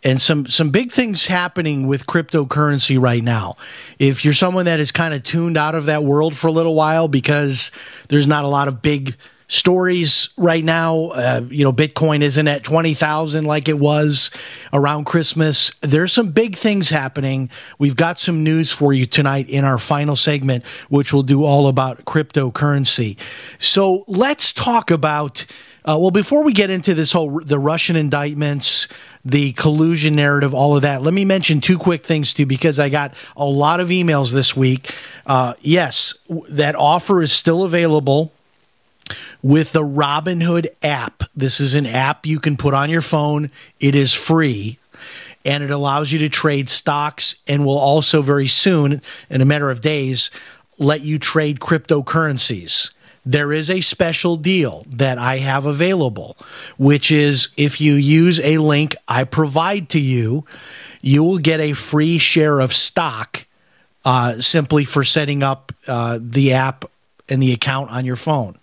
and 0.02 0.20
some 0.20 0.46
some 0.46 0.70
big 0.70 0.92
things 0.92 1.26
happening 1.26 1.87
with 1.87 2.06
cryptocurrency 2.06 3.00
right 3.00 3.22
now. 3.22 3.56
If 3.98 4.24
you're 4.24 4.34
someone 4.34 4.64
that 4.64 4.80
is 4.80 4.92
kind 4.92 5.14
of 5.14 5.22
tuned 5.22 5.56
out 5.56 5.74
of 5.74 5.87
that 5.87 6.04
world 6.04 6.37
for 6.37 6.46
a 6.46 6.52
little 6.52 6.74
while 6.74 7.08
because 7.08 7.70
there's 8.08 8.26
not 8.26 8.44
a 8.44 8.48
lot 8.48 8.68
of 8.68 8.82
big 8.82 9.16
stories 9.48 10.28
right 10.37 10.62
now. 10.62 11.06
Uh, 11.06 11.40
you 11.50 11.64
know, 11.64 11.72
Bitcoin 11.72 12.20
isn't 12.22 12.46
at 12.46 12.62
20,000 12.62 13.44
like 13.44 13.68
it 13.68 13.78
was 13.78 14.30
around 14.72 15.06
Christmas. 15.06 15.72
There's 15.80 16.12
some 16.12 16.30
big 16.30 16.56
things 16.56 16.90
happening. 16.90 17.50
We've 17.78 17.96
got 17.96 18.18
some 18.18 18.44
news 18.44 18.70
for 18.70 18.92
you 18.92 19.06
tonight 19.06 19.48
in 19.48 19.64
our 19.64 19.78
final 19.78 20.16
segment, 20.16 20.66
which 20.90 21.12
will 21.12 21.22
do 21.22 21.44
all 21.44 21.66
about 21.66 22.04
cryptocurrency. 22.04 23.16
So 23.58 24.04
let's 24.06 24.52
talk 24.52 24.90
about. 24.90 25.44
Uh, 25.84 25.96
well, 25.98 26.11
before 26.11 26.44
we 26.44 26.52
get 26.52 26.68
into 26.68 26.92
this 26.92 27.12
whole 27.12 27.40
the 27.40 27.58
Russian 27.58 27.96
indictments, 27.96 28.88
the 29.24 29.52
collusion 29.52 30.16
narrative, 30.16 30.52
all 30.52 30.76
of 30.76 30.82
that, 30.82 31.02
let 31.02 31.14
me 31.14 31.24
mention 31.24 31.62
two 31.62 31.78
quick 31.78 32.04
things 32.04 32.34
too, 32.34 32.44
because 32.44 32.78
I 32.78 32.90
got 32.90 33.14
a 33.38 33.46
lot 33.46 33.80
of 33.80 33.88
emails 33.88 34.30
this 34.30 34.54
week. 34.54 34.92
Uh, 35.24 35.54
yes, 35.61 36.14
that 36.50 36.74
offer 36.74 37.22
is 37.22 37.32
still 37.32 37.64
available 37.64 38.32
with 39.42 39.73
the 39.73 39.83
Robinhood 39.83 40.68
app. 40.83 41.25
This 41.35 41.61
is 41.61 41.75
an 41.75 41.87
app 41.87 42.27
you 42.27 42.40
can 42.40 42.57
put 42.57 42.75
on 42.75 42.90
your 42.90 43.03
phone. 43.03 43.51
It 43.81 43.94
is 43.94 44.12
free 44.14 44.79
and 45.44 45.62
it 45.62 45.71
allows 45.71 46.12
you 46.12 46.18
to 46.18 46.29
trade 46.29 46.68
stocks 46.68 47.37
and 47.47 47.64
will 47.64 47.79
also 47.79 48.23
very 48.23 48.49
soon, 48.49 49.01
in 49.31 49.40
a 49.40 49.47
matter 49.47 49.71
of 49.71 49.81
days, 49.81 50.31
let 50.79 51.01
you 51.01 51.18
trade 51.18 51.61
cryptocurrencies. 51.61 52.90
There 53.25 53.53
is 53.53 53.71
a 53.71 53.81
special 53.81 54.37
deal 54.37 54.85
that 54.88 55.18
I 55.18 55.38
have 55.38 55.66
available, 55.66 56.37
which 56.77 57.11
is 57.11 57.49
if 57.57 57.81
you 57.81 57.94
use 57.94 58.40
a 58.40 58.59
link 58.59 58.97
I 59.07 59.25
provide 59.25 59.88
to 59.90 60.01
you, 60.01 60.44
you 61.03 61.23
will 61.23 61.38
get 61.38 61.61
a 61.61 61.73
free 61.73 62.18
share 62.18 62.61
of 62.61 62.73
stock 62.73 63.47
uh, 64.05 64.40
simply 64.40 64.85
for 64.85 65.05
setting 65.05 65.42
up 65.42 65.73
uh, 65.87 66.18
the 66.21 66.53
app 66.55 66.85
and 67.29 67.42
the 67.42 67.53
account 67.53 67.90
on 67.90 68.05
your 68.05 68.16
phone. 68.16 68.59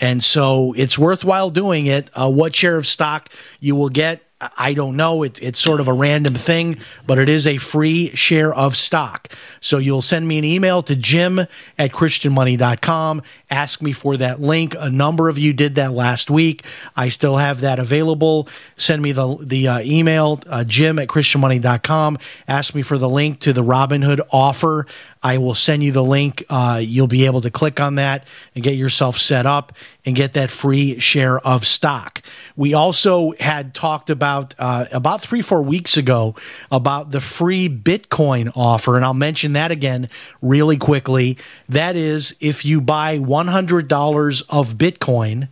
And 0.00 0.22
so 0.22 0.74
it's 0.76 0.98
worthwhile 0.98 1.50
doing 1.50 1.86
it. 1.86 2.10
Uh, 2.14 2.30
what 2.30 2.54
share 2.54 2.76
of 2.76 2.86
stock 2.86 3.30
you 3.60 3.74
will 3.74 3.88
get, 3.88 4.26
I 4.38 4.74
don't 4.74 4.96
know. 4.96 5.22
It, 5.22 5.42
it's 5.42 5.58
sort 5.58 5.80
of 5.80 5.88
a 5.88 5.94
random 5.94 6.34
thing, 6.34 6.78
but 7.06 7.18
it 7.18 7.30
is 7.30 7.46
a 7.46 7.56
free 7.56 8.14
share 8.14 8.54
of 8.54 8.76
stock. 8.76 9.32
So 9.60 9.78
you'll 9.78 10.02
send 10.02 10.28
me 10.28 10.36
an 10.36 10.44
email 10.44 10.82
to 10.82 10.94
jim 10.94 11.38
at 11.38 11.92
christianmoney.com. 11.92 13.22
Ask 13.48 13.80
me 13.80 13.92
for 13.92 14.18
that 14.18 14.38
link. 14.38 14.74
A 14.78 14.90
number 14.90 15.30
of 15.30 15.38
you 15.38 15.54
did 15.54 15.76
that 15.76 15.92
last 15.92 16.30
week. 16.30 16.64
I 16.94 17.08
still 17.08 17.38
have 17.38 17.62
that 17.62 17.78
available. 17.78 18.46
Send 18.76 19.00
me 19.00 19.12
the, 19.12 19.38
the 19.40 19.68
uh, 19.68 19.80
email, 19.80 20.40
uh, 20.46 20.64
jim 20.64 20.98
at 20.98 21.08
christianmoney.com. 21.08 22.18
Ask 22.46 22.74
me 22.74 22.82
for 22.82 22.98
the 22.98 23.08
link 23.08 23.40
to 23.40 23.54
the 23.54 23.64
Robinhood 23.64 24.20
offer. 24.30 24.86
I 25.26 25.38
will 25.38 25.56
send 25.56 25.82
you 25.82 25.90
the 25.90 26.04
link. 26.04 26.44
Uh, 26.48 26.80
you'll 26.80 27.08
be 27.08 27.26
able 27.26 27.40
to 27.40 27.50
click 27.50 27.80
on 27.80 27.96
that 27.96 28.28
and 28.54 28.62
get 28.62 28.76
yourself 28.76 29.18
set 29.18 29.44
up 29.44 29.72
and 30.04 30.14
get 30.14 30.34
that 30.34 30.52
free 30.52 31.00
share 31.00 31.40
of 31.40 31.66
stock. 31.66 32.22
We 32.54 32.74
also 32.74 33.32
had 33.40 33.74
talked 33.74 34.08
about 34.08 34.54
uh, 34.56 34.84
about 34.92 35.22
three, 35.22 35.42
four 35.42 35.62
weeks 35.62 35.96
ago 35.96 36.36
about 36.70 37.10
the 37.10 37.20
free 37.20 37.68
Bitcoin 37.68 38.52
offer, 38.54 38.94
and 38.94 39.04
I'll 39.04 39.14
mention 39.14 39.54
that 39.54 39.72
again 39.72 40.08
really 40.42 40.76
quickly. 40.76 41.38
That 41.68 41.96
is, 41.96 42.36
if 42.38 42.64
you 42.64 42.80
buy 42.80 43.18
$100 43.18 44.42
of 44.48 44.74
Bitcoin, 44.74 45.48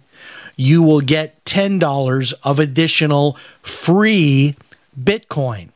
you 0.54 0.84
will 0.84 1.00
get 1.00 1.44
$10 1.46 2.34
of 2.44 2.60
additional 2.60 3.36
free 3.64 4.54
Bitcoin. 4.96 5.70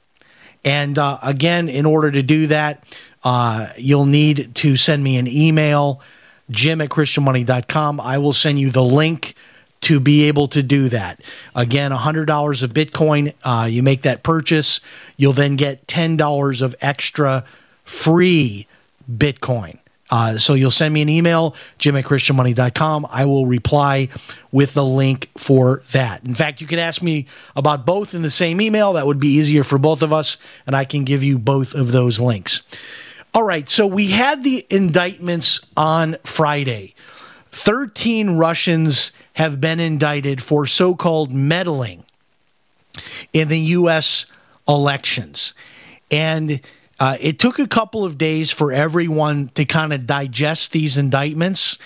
And 0.64 0.98
uh, 0.98 1.18
again, 1.22 1.68
in 1.68 1.86
order 1.86 2.10
to 2.10 2.22
do 2.22 2.46
that, 2.48 2.84
uh, 3.24 3.68
you'll 3.76 4.06
need 4.06 4.54
to 4.56 4.76
send 4.76 5.02
me 5.02 5.16
an 5.16 5.26
email, 5.26 6.00
jim 6.50 6.80
at 6.80 6.90
christianmoney.com. 6.90 8.00
I 8.00 8.18
will 8.18 8.32
send 8.32 8.58
you 8.58 8.70
the 8.70 8.82
link 8.82 9.34
to 9.82 10.00
be 10.00 10.24
able 10.24 10.48
to 10.48 10.62
do 10.62 10.88
that. 10.88 11.20
Again, 11.54 11.92
$100 11.92 12.62
of 12.62 12.70
Bitcoin, 12.72 13.32
uh, 13.44 13.66
you 13.66 13.82
make 13.82 14.02
that 14.02 14.22
purchase, 14.22 14.80
you'll 15.16 15.32
then 15.32 15.56
get 15.56 15.86
$10 15.86 16.62
of 16.62 16.74
extra 16.80 17.44
free 17.84 18.66
Bitcoin. 19.10 19.78
Uh, 20.10 20.38
so 20.38 20.54
you'll 20.54 20.70
send 20.70 20.94
me 20.94 21.02
an 21.02 21.08
email, 21.08 21.54
jim 21.76 21.94
at 21.96 22.04
christianmoney.com. 22.04 23.06
I 23.10 23.26
will 23.26 23.46
reply 23.46 24.08
with 24.50 24.74
the 24.74 24.84
link 24.84 25.30
for 25.36 25.82
that. 25.92 26.24
In 26.24 26.34
fact, 26.34 26.60
you 26.60 26.66
can 26.66 26.78
ask 26.78 27.02
me 27.02 27.26
about 27.54 27.84
both 27.84 28.14
in 28.14 28.22
the 28.22 28.30
same 28.30 28.60
email. 28.60 28.94
That 28.94 29.06
would 29.06 29.20
be 29.20 29.28
easier 29.28 29.64
for 29.64 29.76
both 29.76 30.00
of 30.00 30.12
us, 30.12 30.38
and 30.66 30.74
I 30.74 30.86
can 30.86 31.04
give 31.04 31.22
you 31.22 31.38
both 31.38 31.74
of 31.74 31.92
those 31.92 32.18
links. 32.18 32.62
All 33.38 33.44
right, 33.44 33.68
so 33.68 33.86
we 33.86 34.08
had 34.08 34.42
the 34.42 34.66
indictments 34.68 35.60
on 35.76 36.16
Friday. 36.24 36.96
13 37.52 38.36
Russians 38.36 39.12
have 39.34 39.60
been 39.60 39.78
indicted 39.78 40.42
for 40.42 40.66
so 40.66 40.96
called 40.96 41.32
meddling 41.32 42.02
in 43.32 43.46
the 43.46 43.60
U.S. 43.60 44.26
elections. 44.66 45.54
And 46.10 46.60
uh, 46.98 47.16
it 47.20 47.38
took 47.38 47.60
a 47.60 47.68
couple 47.68 48.04
of 48.04 48.18
days 48.18 48.50
for 48.50 48.72
everyone 48.72 49.52
to 49.54 49.64
kind 49.64 49.92
of 49.92 50.04
digest 50.04 50.72
these 50.72 50.98
indictments. 50.98 51.78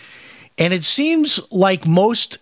And 0.56 0.72
it 0.72 0.84
seems 0.84 1.38
like 1.52 1.86
most 1.86 2.38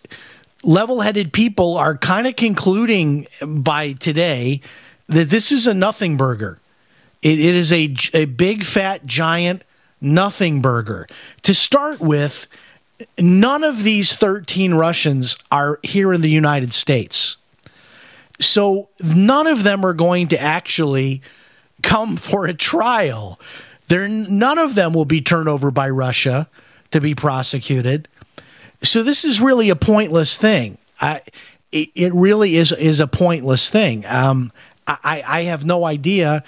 level 0.62 1.00
headed 1.00 1.32
people 1.32 1.76
are 1.76 1.96
kind 1.96 2.28
of 2.28 2.36
concluding 2.36 3.26
by 3.44 3.94
today 3.94 4.60
that 5.08 5.30
this 5.30 5.50
is 5.50 5.66
a 5.66 5.74
nothing 5.74 6.16
burger. 6.16 6.60
It, 7.22 7.38
it 7.38 7.54
is 7.54 7.72
a, 7.72 7.94
a 8.14 8.24
big, 8.24 8.64
fat, 8.64 9.06
giant 9.06 9.62
nothing 10.00 10.60
burger. 10.60 11.06
To 11.42 11.54
start 11.54 12.00
with, 12.00 12.46
none 13.18 13.64
of 13.64 13.82
these 13.82 14.14
13 14.14 14.74
Russians 14.74 15.36
are 15.50 15.78
here 15.82 16.12
in 16.12 16.20
the 16.20 16.30
United 16.30 16.72
States. 16.72 17.36
So 18.40 18.88
none 19.04 19.46
of 19.46 19.62
them 19.62 19.84
are 19.84 19.92
going 19.92 20.28
to 20.28 20.40
actually 20.40 21.22
come 21.82 22.16
for 22.16 22.46
a 22.46 22.54
trial. 22.54 23.38
There, 23.88 24.08
none 24.08 24.58
of 24.58 24.74
them 24.74 24.94
will 24.94 25.04
be 25.04 25.20
turned 25.20 25.48
over 25.48 25.70
by 25.70 25.90
Russia 25.90 26.48
to 26.90 27.00
be 27.00 27.14
prosecuted. 27.14 28.08
So 28.82 29.02
this 29.02 29.24
is 29.24 29.40
really 29.40 29.68
a 29.68 29.76
pointless 29.76 30.38
thing. 30.38 30.78
I, 31.00 31.22
it, 31.70 31.90
it 31.94 32.14
really 32.14 32.56
is 32.56 32.72
is 32.72 33.00
a 33.00 33.06
pointless 33.06 33.70
thing. 33.70 34.04
Um, 34.06 34.52
I, 34.86 35.22
I 35.26 35.42
have 35.42 35.64
no 35.64 35.84
idea 35.84 36.42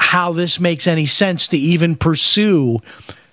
how 0.00 0.32
this 0.32 0.58
makes 0.58 0.86
any 0.86 1.06
sense 1.06 1.46
to 1.48 1.58
even 1.58 1.94
pursue 1.94 2.80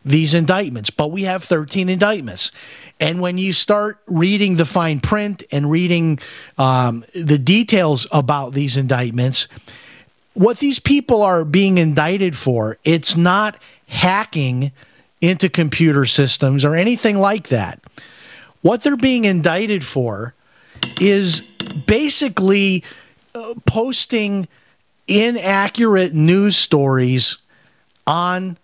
these 0.03 0.33
indictments. 0.33 0.89
But 0.89 1.11
we 1.11 1.23
have 1.23 1.43
13 1.43 1.89
indictments. 1.89 2.51
And 2.99 3.21
when 3.21 3.37
you 3.37 3.53
start 3.53 3.99
reading 4.07 4.57
the 4.57 4.65
fine 4.65 4.99
print 4.99 5.43
and 5.51 5.71
reading 5.71 6.19
um, 6.57 7.05
the 7.13 7.37
details 7.37 8.05
about 8.11 8.53
these 8.53 8.77
indictments, 8.77 9.47
what 10.33 10.59
these 10.59 10.79
people 10.79 11.21
are 11.23 11.45
being 11.45 11.77
indicted 11.77 12.37
for, 12.37 12.77
it's 12.83 13.15
not 13.15 13.57
hacking 13.87 14.71
into 15.21 15.49
computer 15.49 16.05
systems 16.05 16.65
or 16.65 16.75
anything 16.75 17.17
like 17.17 17.47
that. 17.47 17.81
What 18.61 18.83
they're 18.83 18.97
being 18.97 19.25
indicted 19.25 19.85
for 19.85 20.33
is 20.99 21.41
basically 21.85 22.83
uh, 23.33 23.53
posting 23.65 24.47
inaccurate 25.07 26.13
news 26.13 26.57
stories 26.57 27.37
on 28.05 28.57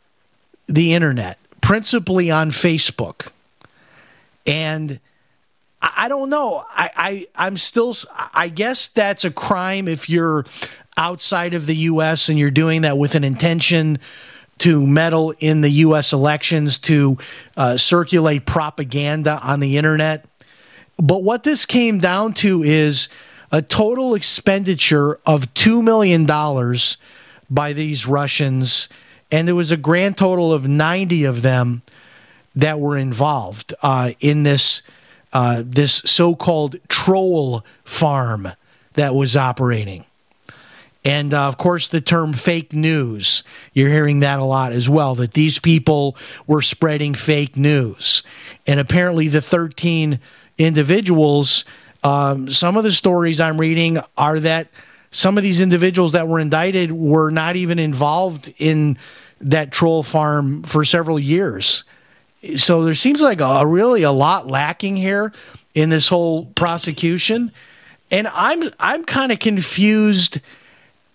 the 0.67 0.93
internet, 0.93 1.38
principally 1.62 2.32
on 2.32 2.51
Facebook. 2.51 3.27
And 4.45 4.99
I, 5.82 6.08
don't 6.08 6.29
know. 6.29 6.65
I, 6.69 6.89
I 6.95 7.27
I'm 7.36 7.58
still. 7.58 7.95
I 8.34 8.49
guess 8.49 8.88
that's 8.88 9.25
a 9.25 9.32
crime 9.32 9.88
if 9.88 10.10
you're 10.10 10.45
outside 10.97 11.53
of 11.53 11.65
the 11.65 11.75
U.S. 11.75 12.29
and 12.29 12.39
you're 12.39 12.51
doing 12.51 12.82
that 12.82 12.97
with 12.97 13.15
an 13.15 13.23
intention 13.23 13.99
to 14.60 14.86
meddle 14.86 15.34
in 15.39 15.62
the 15.62 15.69
U.S. 15.69 16.13
elections, 16.13 16.77
to 16.79 17.17
uh, 17.58 17.75
circulate 17.77 18.45
propaganda 18.45 19.39
on 19.43 19.60
the 19.60 19.77
internet. 19.77 20.25
But 20.97 21.23
what 21.23 21.43
this 21.43 21.65
came 21.65 21.99
down 21.99 22.34
to 22.36 22.63
is 22.63 23.10
a 23.53 23.61
total 23.61 24.15
expenditure 24.15 25.19
of 25.27 25.53
$2 25.53 25.83
million 25.83 26.25
by 27.51 27.71
these 27.71 28.07
Russians, 28.07 28.89
and 29.31 29.47
there 29.47 29.53
was 29.53 29.71
a 29.71 29.77
grand 29.77 30.17
total 30.17 30.51
of 30.51 30.67
90 30.67 31.23
of 31.25 31.43
them 31.43 31.83
that 32.55 32.79
were 32.79 32.97
involved 32.97 33.75
uh, 33.83 34.13
in 34.19 34.41
this, 34.41 34.81
uh, 35.33 35.61
this 35.63 36.01
so 36.03 36.33
called 36.33 36.77
troll 36.89 37.63
farm 37.85 38.51
that 38.95 39.13
was 39.13 39.35
operating. 39.35 40.03
And 41.05 41.31
uh, 41.31 41.47
of 41.47 41.57
course, 41.57 41.89
the 41.89 42.01
term 42.01 42.33
fake 42.33 42.73
news. 42.73 43.43
You're 43.73 43.89
hearing 43.89 44.21
that 44.21 44.39
a 44.39 44.45
lot 44.45 44.71
as 44.71 44.89
well, 44.89 45.13
that 45.15 45.33
these 45.33 45.59
people 45.59 46.17
were 46.47 46.61
spreading 46.63 47.13
fake 47.13 47.55
news. 47.55 48.23
And 48.65 48.79
apparently, 48.79 49.27
the 49.27 49.41
13 49.41 50.19
individuals, 50.57 51.65
um, 52.03 52.51
some 52.51 52.77
of 52.77 52.83
the 52.83 52.91
stories 52.91 53.39
I'm 53.39 53.59
reading 53.59 53.99
are 54.17 54.39
that 54.39 54.67
some 55.11 55.37
of 55.37 55.43
these 55.43 55.61
individuals 55.61 56.13
that 56.13 56.27
were 56.27 56.39
indicted 56.39 56.91
were 56.91 57.29
not 57.29 57.55
even 57.55 57.79
involved 57.79 58.53
in 58.57 58.97
that 59.41 59.71
troll 59.71 60.03
farm 60.03 60.63
for 60.63 60.83
several 60.83 61.19
years. 61.19 61.83
So 62.57 62.83
there 62.83 62.95
seems 62.95 63.21
like 63.21 63.39
a, 63.39 63.65
really 63.65 64.03
a 64.03 64.11
lot 64.11 64.47
lacking 64.47 64.97
here 64.97 65.31
in 65.73 65.89
this 65.89 66.07
whole 66.07 66.45
prosecution. 66.55 67.51
And 68.11 68.27
I'm 68.27 68.63
I'm 68.79 69.05
kind 69.05 69.31
of 69.31 69.39
confused 69.39 70.39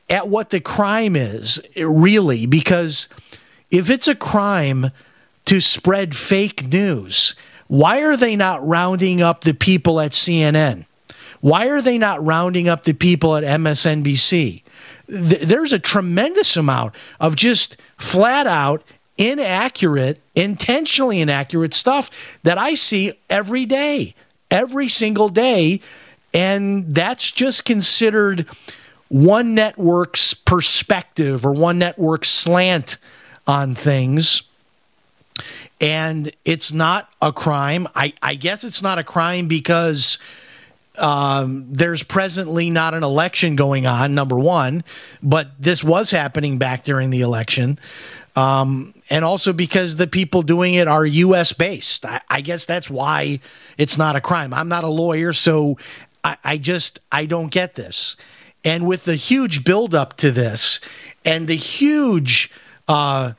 at 0.08 0.28
what 0.28 0.50
the 0.50 0.60
crime 0.60 1.16
is, 1.16 1.60
really, 1.76 2.46
because 2.46 3.08
if 3.70 3.90
it's 3.90 4.08
a 4.08 4.14
crime 4.14 4.90
to 5.44 5.60
spread 5.60 6.16
fake 6.16 6.66
news, 6.66 7.34
why 7.68 8.02
are 8.02 8.16
they 8.16 8.34
not 8.34 8.66
rounding 8.66 9.22
up 9.22 9.42
the 9.42 9.54
people 9.54 10.00
at 10.00 10.12
CNN? 10.12 10.86
Why 11.40 11.68
are 11.68 11.80
they 11.80 11.98
not 11.98 12.24
rounding 12.24 12.68
up 12.68 12.84
the 12.84 12.94
people 12.94 13.36
at 13.36 13.44
MSNBC? 13.44 14.62
There's 15.06 15.72
a 15.72 15.78
tremendous 15.78 16.56
amount 16.56 16.94
of 17.20 17.36
just 17.36 17.76
flat 17.96 18.46
out 18.46 18.82
inaccurate, 19.16 20.20
intentionally 20.34 21.20
inaccurate 21.20 21.74
stuff 21.74 22.10
that 22.42 22.58
I 22.58 22.74
see 22.74 23.12
every 23.28 23.66
day, 23.66 24.14
every 24.50 24.88
single 24.88 25.28
day. 25.28 25.80
And 26.32 26.94
that's 26.94 27.32
just 27.32 27.64
considered 27.64 28.46
one 29.08 29.54
network's 29.54 30.34
perspective 30.34 31.44
or 31.44 31.52
one 31.52 31.78
network's 31.78 32.28
slant 32.28 32.98
on 33.46 33.74
things. 33.74 34.42
And 35.80 36.32
it's 36.44 36.72
not 36.72 37.08
a 37.22 37.32
crime. 37.32 37.86
I, 37.94 38.12
I 38.22 38.34
guess 38.34 38.64
it's 38.64 38.82
not 38.82 38.98
a 38.98 39.04
crime 39.04 39.46
because 39.46 40.18
um, 40.98 41.66
there's 41.70 42.02
presently 42.02 42.70
not 42.70 42.94
an 42.94 43.04
election 43.04 43.56
going 43.56 43.86
on, 43.86 44.14
number 44.14 44.38
one, 44.38 44.82
but 45.22 45.50
this 45.58 45.84
was 45.84 46.10
happening 46.10 46.58
back 46.58 46.84
during 46.84 47.10
the 47.10 47.20
election. 47.20 47.78
Um, 48.36 48.94
and 49.10 49.24
also 49.24 49.52
because 49.52 49.96
the 49.96 50.06
people 50.06 50.42
doing 50.42 50.74
it 50.74 50.86
are 50.86 51.04
U.S. 51.04 51.52
based. 51.52 52.04
I, 52.04 52.20
I, 52.28 52.40
guess 52.40 52.66
that's 52.66 52.88
why 52.88 53.40
it's 53.78 53.98
not 53.98 54.14
a 54.14 54.20
crime. 54.20 54.54
I'm 54.54 54.68
not 54.68 54.84
a 54.84 54.88
lawyer, 54.88 55.32
so 55.32 55.76
I, 56.22 56.36
I 56.44 56.56
just 56.58 57.00
I 57.10 57.26
don't 57.26 57.48
get 57.48 57.74
this. 57.74 58.16
And 58.64 58.86
with 58.86 59.04
the 59.04 59.16
huge 59.16 59.64
buildup 59.64 60.16
to 60.18 60.30
this 60.30 60.80
and 61.24 61.48
the 61.48 61.56
huge, 61.56 62.50
uh, 62.86 63.32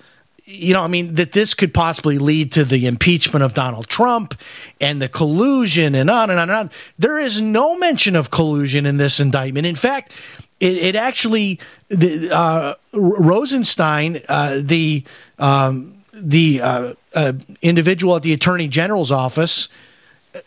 you 0.51 0.73
know, 0.73 0.81
I 0.81 0.87
mean, 0.87 1.13
that 1.15 1.33
this 1.33 1.53
could 1.53 1.75
possibly 1.75 2.17
lead 2.17 2.51
to 2.53 2.65
the 2.65 2.87
impeachment 2.87 3.43
of 3.43 3.53
Donald 3.53 3.87
Trump 3.87 4.33
and 4.81 4.99
the 4.99 5.07
collusion 5.07 5.93
and 5.93 6.09
on 6.09 6.31
and 6.31 6.39
on 6.39 6.49
and 6.49 6.57
on. 6.57 6.71
There 6.97 7.19
is 7.19 7.39
no 7.39 7.77
mention 7.77 8.15
of 8.15 8.31
collusion 8.31 8.87
in 8.87 8.97
this 8.97 9.19
indictment. 9.19 9.67
In 9.67 9.75
fact, 9.75 10.11
it, 10.59 10.77
it 10.77 10.95
actually, 10.95 11.59
the, 11.89 12.35
uh, 12.35 12.73
Rosenstein, 12.93 14.21
uh, 14.27 14.59
the 14.63 15.03
um, 15.37 16.03
the 16.11 16.61
uh, 16.61 16.93
uh, 17.13 17.33
individual 17.61 18.15
at 18.15 18.23
the 18.23 18.33
Attorney 18.33 18.67
General's 18.67 19.11
office, 19.11 19.69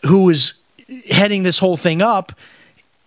who 0.05 0.25
was 0.25 0.55
heading 1.09 1.43
this 1.43 1.59
whole 1.59 1.77
thing 1.77 2.01
up, 2.01 2.33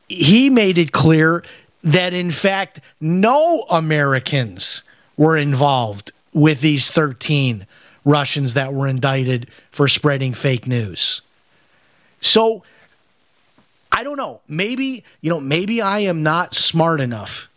he 0.08 0.48
made 0.48 0.78
it 0.78 0.92
clear 0.92 1.44
that 1.84 2.12
in 2.12 2.30
fact 2.30 2.80
no 3.00 3.66
Americans 3.70 4.82
were 5.16 5.36
involved 5.36 6.10
with 6.36 6.60
these 6.60 6.90
13 6.90 7.66
Russians 8.04 8.52
that 8.54 8.74
were 8.74 8.86
indicted 8.86 9.50
for 9.70 9.88
spreading 9.88 10.34
fake 10.34 10.66
news. 10.66 11.22
So 12.20 12.62
I 13.90 14.04
don't 14.04 14.18
know. 14.18 14.42
Maybe, 14.46 15.02
you 15.22 15.30
know, 15.30 15.40
maybe 15.40 15.80
I 15.80 16.00
am 16.00 16.22
not 16.22 16.54
smart 16.54 17.00
enough. 17.00 17.48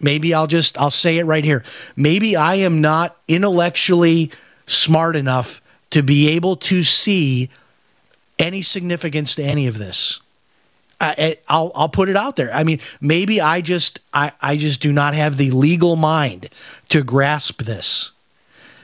Maybe 0.00 0.32
I'll 0.32 0.46
just 0.46 0.80
I'll 0.80 0.90
say 0.90 1.18
it 1.18 1.24
right 1.24 1.44
here. 1.44 1.62
Maybe 1.94 2.36
I 2.36 2.54
am 2.54 2.80
not 2.80 3.18
intellectually 3.28 4.30
smart 4.66 5.14
enough 5.14 5.60
to 5.90 6.02
be 6.02 6.30
able 6.30 6.56
to 6.56 6.82
see 6.82 7.50
any 8.38 8.62
significance 8.62 9.34
to 9.34 9.44
any 9.44 9.66
of 9.66 9.76
this. 9.76 10.20
I, 11.00 11.38
will 11.48 11.72
I'll 11.74 11.88
put 11.88 12.08
it 12.08 12.16
out 12.16 12.36
there. 12.36 12.52
I 12.52 12.64
mean, 12.64 12.80
maybe 13.00 13.40
I 13.40 13.60
just 13.60 14.00
I, 14.12 14.32
I 14.40 14.56
just 14.56 14.80
do 14.80 14.92
not 14.92 15.14
have 15.14 15.36
the 15.36 15.50
legal 15.50 15.96
mind 15.96 16.48
to 16.90 17.02
grasp 17.02 17.62
this. 17.62 18.12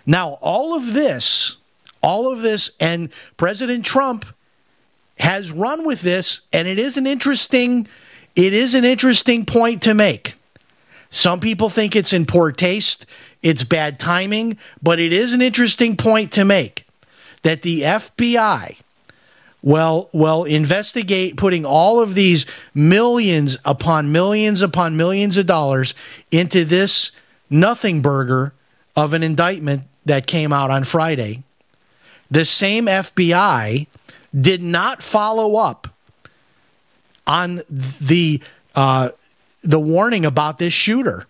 Now, 0.07 0.39
all 0.41 0.75
of 0.75 0.95
this, 0.95 1.57
all 2.01 2.33
of 2.33 2.41
this, 2.41 2.71
and 2.81 3.11
President 3.37 3.85
Trump 3.85 4.25
has 5.19 5.51
run 5.51 5.87
with 5.87 6.03
this, 6.03 6.43
and 6.53 6.69
it 6.69 6.79
is 6.79 6.97
an 6.97 7.07
interesting, 7.07 7.89
it 8.35 8.53
is 8.53 8.75
an 8.75 8.85
interesting 8.85 9.45
point 9.45 9.83
to 9.83 9.95
make. 9.95 10.37
Some 11.11 11.41
people 11.41 11.71
think 11.71 11.97
it's 11.97 12.13
in 12.13 12.27
poor 12.27 12.53
taste, 12.53 13.07
it's 13.43 13.65
bad 13.65 13.99
timing, 13.99 14.59
but 14.83 14.99
it 14.99 15.13
is 15.13 15.33
an 15.33 15.43
interesting 15.43 15.97
point 15.97 16.33
to 16.33 16.45
make 16.45 16.87
that 17.43 17.63
the 17.63 17.83
FBI 17.83 18.77
well 19.63 20.09
well 20.13 20.45
investigate 20.45 21.37
putting 21.37 21.65
all 21.65 22.01
of 22.01 22.15
these 22.15 22.47
millions 22.75 23.59
upon 23.65 24.13
millions 24.13 24.63
upon 24.63 24.97
millions 24.97 25.37
of 25.37 25.47
dollars 25.47 25.95
into 26.31 26.65
this 26.65 27.11
nothing 27.51 28.03
burger 28.03 28.53
of 28.95 29.13
an 29.13 29.23
indictment 29.23 29.83
that 30.05 30.27
came 30.27 30.53
out 30.53 30.71
on 30.71 30.85
Friday. 30.85 31.43
The 32.31 32.45
same 32.45 32.87
FBI 32.87 33.87
did 34.39 34.63
not 34.63 35.03
follow 35.03 35.57
up 35.57 35.89
on 37.27 37.63
the 37.69 38.41
uh, 38.75 39.11
the 39.63 39.81
warning 39.81 40.25
about 40.25 40.59
this 40.59 40.73
shooter. 40.73 41.27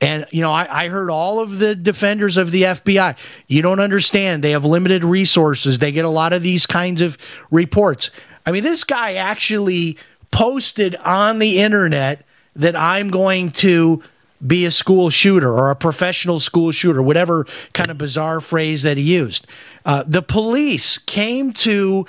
And, 0.00 0.26
you 0.30 0.40
know, 0.40 0.52
I, 0.52 0.84
I, 0.84 0.88
heard 0.88 1.10
all 1.10 1.40
of 1.40 1.58
the 1.58 1.74
defenders 1.74 2.38
of 2.38 2.52
the 2.52 2.62
FBI. 2.62 3.16
You 3.48 3.60
don't 3.60 3.80
understand. 3.80 4.42
They 4.42 4.52
have 4.52 4.64
limited 4.64 5.04
resources. 5.04 5.78
They 5.78 5.92
get 5.92 6.06
a 6.06 6.10
lot 6.10 6.32
of 6.32 6.42
these 6.42 6.64
kinds 6.64 7.02
of 7.02 7.18
reports. 7.50 8.10
I 8.46 8.50
mean, 8.50 8.62
this 8.62 8.82
guy 8.82 9.14
actually 9.14 9.98
posted 10.30 10.96
on 10.96 11.38
the 11.38 11.58
internet 11.58 12.24
that 12.56 12.76
I'm 12.76 13.10
going 13.10 13.50
to 13.50 14.02
be 14.44 14.64
a 14.64 14.70
school 14.70 15.10
shooter 15.10 15.52
or 15.52 15.70
a 15.70 15.76
professional 15.76 16.40
school 16.40 16.72
shooter, 16.72 17.02
whatever 17.02 17.46
kind 17.74 17.90
of 17.90 17.98
bizarre 17.98 18.40
phrase 18.40 18.82
that 18.82 18.96
he 18.96 19.02
used. 19.02 19.46
Uh, 19.84 20.02
the 20.06 20.22
police 20.22 20.96
came 20.96 21.52
to 21.52 22.06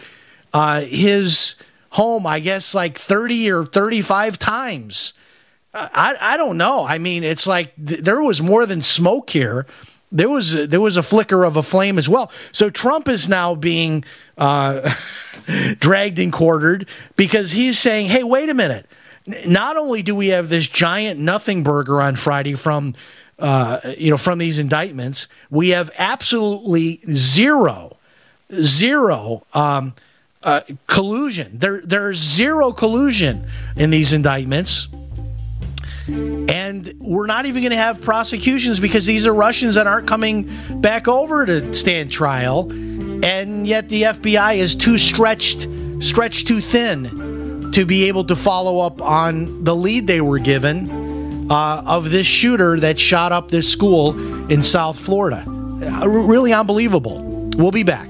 uh, 0.54 0.82
his 0.82 1.56
home, 1.92 2.26
I 2.26 2.40
guess, 2.40 2.74
like 2.74 2.98
30 2.98 3.52
or 3.52 3.66
35 3.66 4.40
times 4.40 5.14
I, 5.74 6.16
I 6.20 6.38
don't 6.38 6.58
know. 6.58 6.86
I 6.86 6.98
mean, 6.98 7.24
it's 7.24 7.48
like 7.48 7.74
th- 7.76 8.02
there 8.02 8.22
was 8.22 8.42
more 8.42 8.66
than 8.66 8.82
smoke 8.82 9.30
here. 9.30 9.66
There 10.12 10.30
was 10.30 10.68
there 10.68 10.82
was 10.82 10.98
a 10.98 11.04
flicker 11.04 11.46
of 11.46 11.56
a 11.56 11.64
flame 11.64 11.98
as 11.98 12.10
well. 12.10 12.32
So 12.52 12.70
Trump 12.70 13.08
is 13.08 13.30
now 13.30 13.56
being 13.56 14.04
uh, 14.38 14.94
dragged 15.80 16.20
and 16.20 16.34
quartered 16.34 16.88
because 17.16 17.54
he's 17.54 17.80
saying, 17.80 18.08
"Hey, 18.08 18.24
wait 18.24 18.50
a 18.50 18.54
minute! 18.54 18.86
Not 19.46 19.78
only 19.78 20.02
do 20.02 20.14
we 20.14 20.28
have 20.28 20.50
this 20.50 20.68
giant 20.68 21.20
nothing 21.20 21.64
burger 21.64 22.02
on 22.02 22.18
Friday 22.18 22.56
from 22.56 22.94
uh, 23.40 23.80
you 23.98 24.12
know 24.12 24.18
from 24.18 24.40
these 24.40 24.60
indictments, 24.60 25.30
we 25.50 25.70
have 25.70 25.90
absolutely 25.98 27.00
zero, 27.14 27.96
zero." 28.54 29.46
Um, 29.54 29.94
uh, 30.44 30.62
collusion. 30.88 31.60
There, 31.60 31.82
there's 31.84 32.18
zero 32.18 32.72
collusion 32.72 33.46
in 33.78 33.92
these 33.92 34.12
indictments. 34.12 34.88
And 36.08 36.94
we're 37.00 37.28
not 37.28 37.46
even 37.46 37.62
going 37.62 37.72
to 37.72 37.78
have 37.78 38.02
prosecutions 38.02 38.80
because 38.80 39.06
these 39.06 39.28
are 39.28 39.34
Russians 39.34 39.76
that 39.76 39.88
aren't 39.88 40.08
coming 40.08 40.50
back 40.82 41.08
over 41.08 41.46
to 41.46 41.74
stand 41.74 42.12
trial. 42.12 42.72
And 43.24 43.68
yet 43.68 43.90
the 43.90 44.04
FBI 44.04 44.58
is 44.58 44.76
too 44.76 44.98
stretched, 44.98 45.68
stretched 46.00 46.48
too 46.48 46.62
thin 46.62 47.72
to 47.72 47.86
be 47.86 48.06
able 48.06 48.24
to 48.26 48.36
follow 48.36 48.80
up 48.80 49.02
on 49.02 49.64
the 49.64 49.76
lead 49.76 50.08
they 50.08 50.22
were 50.22 50.40
given 50.40 51.50
uh, 51.52 51.84
of 51.86 52.10
this 52.10 52.28
shooter 52.28 52.80
that 52.80 53.00
shot 53.00 53.32
up 53.32 53.50
this 53.50 53.70
school 53.70 54.50
in 54.50 54.64
South 54.64 55.00
Florida. 55.00 55.44
Uh, 55.48 56.08
really 56.08 56.54
unbelievable. 56.54 57.24
We'll 57.58 57.72
be 57.72 57.84
back. 57.84 58.10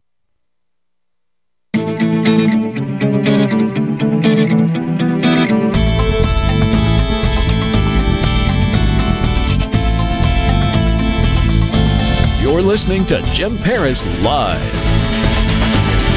You're 12.61 12.69
listening 12.69 13.07
to 13.07 13.19
Jim 13.33 13.57
Paris 13.57 14.05
Live. 14.23 14.61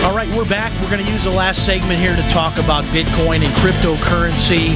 All 0.05 0.14
right, 0.14 0.28
we're 0.36 0.47
back. 0.47 0.78
We're 0.82 0.90
going 0.90 1.03
to 1.03 1.11
use 1.11 1.24
the 1.24 1.30
last 1.30 1.64
segment 1.64 1.99
here 1.99 2.14
to 2.14 2.22
talk 2.32 2.59
about 2.59 2.84
Bitcoin 2.84 3.42
and 3.42 3.55
cryptocurrency. 3.55 4.74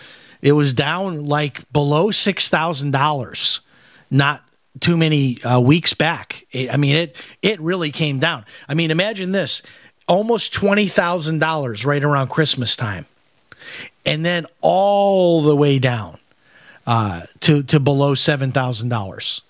it 0.43 0.51
was 0.51 0.73
down 0.73 1.25
like 1.25 1.71
below 1.71 2.11
six 2.11 2.49
thousand 2.49 2.91
dollars, 2.91 3.61
not 4.11 4.43
too 4.81 4.97
many 4.97 5.41
uh, 5.41 5.61
weeks 5.61 5.93
back. 5.93 6.45
It, 6.51 6.71
I 6.71 6.75
mean, 6.75 6.97
it 6.97 7.15
it 7.41 7.61
really 7.61 7.91
came 7.91 8.19
down. 8.19 8.45
I 8.67 8.73
mean, 8.73 8.91
imagine 8.91 9.31
this: 9.31 9.63
almost 10.05 10.53
twenty 10.53 10.89
thousand 10.89 11.39
dollars 11.39 11.85
right 11.85 12.03
around 12.03 12.27
Christmas 12.27 12.75
time, 12.75 13.05
and 14.05 14.25
then 14.25 14.45
all 14.59 15.41
the 15.41 15.55
way 15.55 15.79
down 15.79 16.19
uh, 16.85 17.21
to 17.39 17.63
to 17.63 17.79
below 17.79 18.13
seven 18.13 18.51
thousand 18.51 18.91
uh, 18.91 18.97
dollars. 18.97 19.41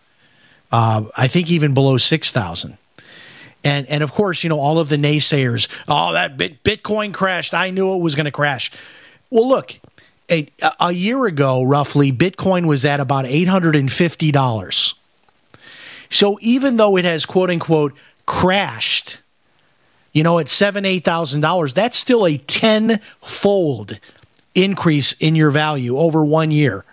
I 0.71 1.27
think 1.27 1.49
even 1.49 1.73
below 1.73 1.97
six 1.97 2.31
thousand. 2.31 2.77
And 3.63 3.87
and 3.87 4.03
of 4.03 4.11
course, 4.11 4.43
you 4.43 4.49
know, 4.49 4.59
all 4.59 4.77
of 4.77 4.89
the 4.89 4.97
naysayers, 4.97 5.67
oh, 5.87 6.13
that 6.13 6.37
bit, 6.37 6.63
Bitcoin 6.63 7.13
crashed. 7.13 7.55
I 7.55 7.71
knew 7.71 7.95
it 7.95 8.01
was 8.01 8.13
going 8.13 8.25
to 8.25 8.31
crash. 8.31 8.69
Well, 9.31 9.47
look, 9.47 9.79
a, 10.33 10.47
a 10.79 10.91
year 10.91 11.25
ago, 11.25 11.63
roughly, 11.63 12.11
Bitcoin 12.11 12.65
was 12.65 12.83
at 12.85 12.99
about 12.99 13.25
$850. 13.25 14.93
So 16.09 16.37
even 16.41 16.77
though 16.77 16.97
it 16.97 17.05
has 17.05 17.25
quote 17.25 17.49
unquote 17.49 17.93
crashed, 18.25 19.17
you 20.11 20.23
know, 20.23 20.37
at 20.39 20.49
seven, 20.49 20.85
eight 20.85 21.03
thousand 21.03 21.41
dollars, 21.41 21.73
that's 21.73 21.97
still 21.97 22.25
a 22.27 22.37
tenfold 22.37 23.99
increase 24.53 25.13
in 25.13 25.35
your 25.35 25.49
value 25.49 25.97
over 25.97 26.23
one 26.23 26.51
year. 26.51 26.85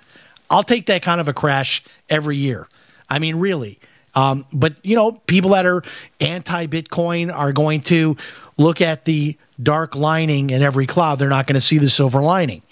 I'll 0.49 0.62
take 0.62 0.86
that 0.86 1.03
kind 1.03 1.20
of 1.20 1.28
a 1.28 1.34
crash 1.34 1.82
every 2.09 2.36
year. 2.36 2.66
I 3.09 3.18
mean, 3.18 3.36
really, 3.36 3.78
Um, 4.14 4.47
but 4.53 4.74
you 4.84 4.97
know, 4.97 5.12
people 5.26 5.51
that 5.51 5.66
are 5.66 5.82
anti-Bitcoin 6.20 7.32
are 7.32 7.53
going 7.53 7.82
to 7.82 8.16
look 8.57 8.80
at 8.80 9.05
the 9.05 9.36
dark 9.62 9.95
lining 9.95 10.51
in 10.51 10.62
every 10.62 10.86
cloud. 10.86 11.18
They're 11.18 11.28
not 11.28 11.47
going 11.47 11.55
to 11.55 11.61
see 11.61 11.78
the 11.78 11.91
silver 11.91 12.22
lining. 12.22 12.62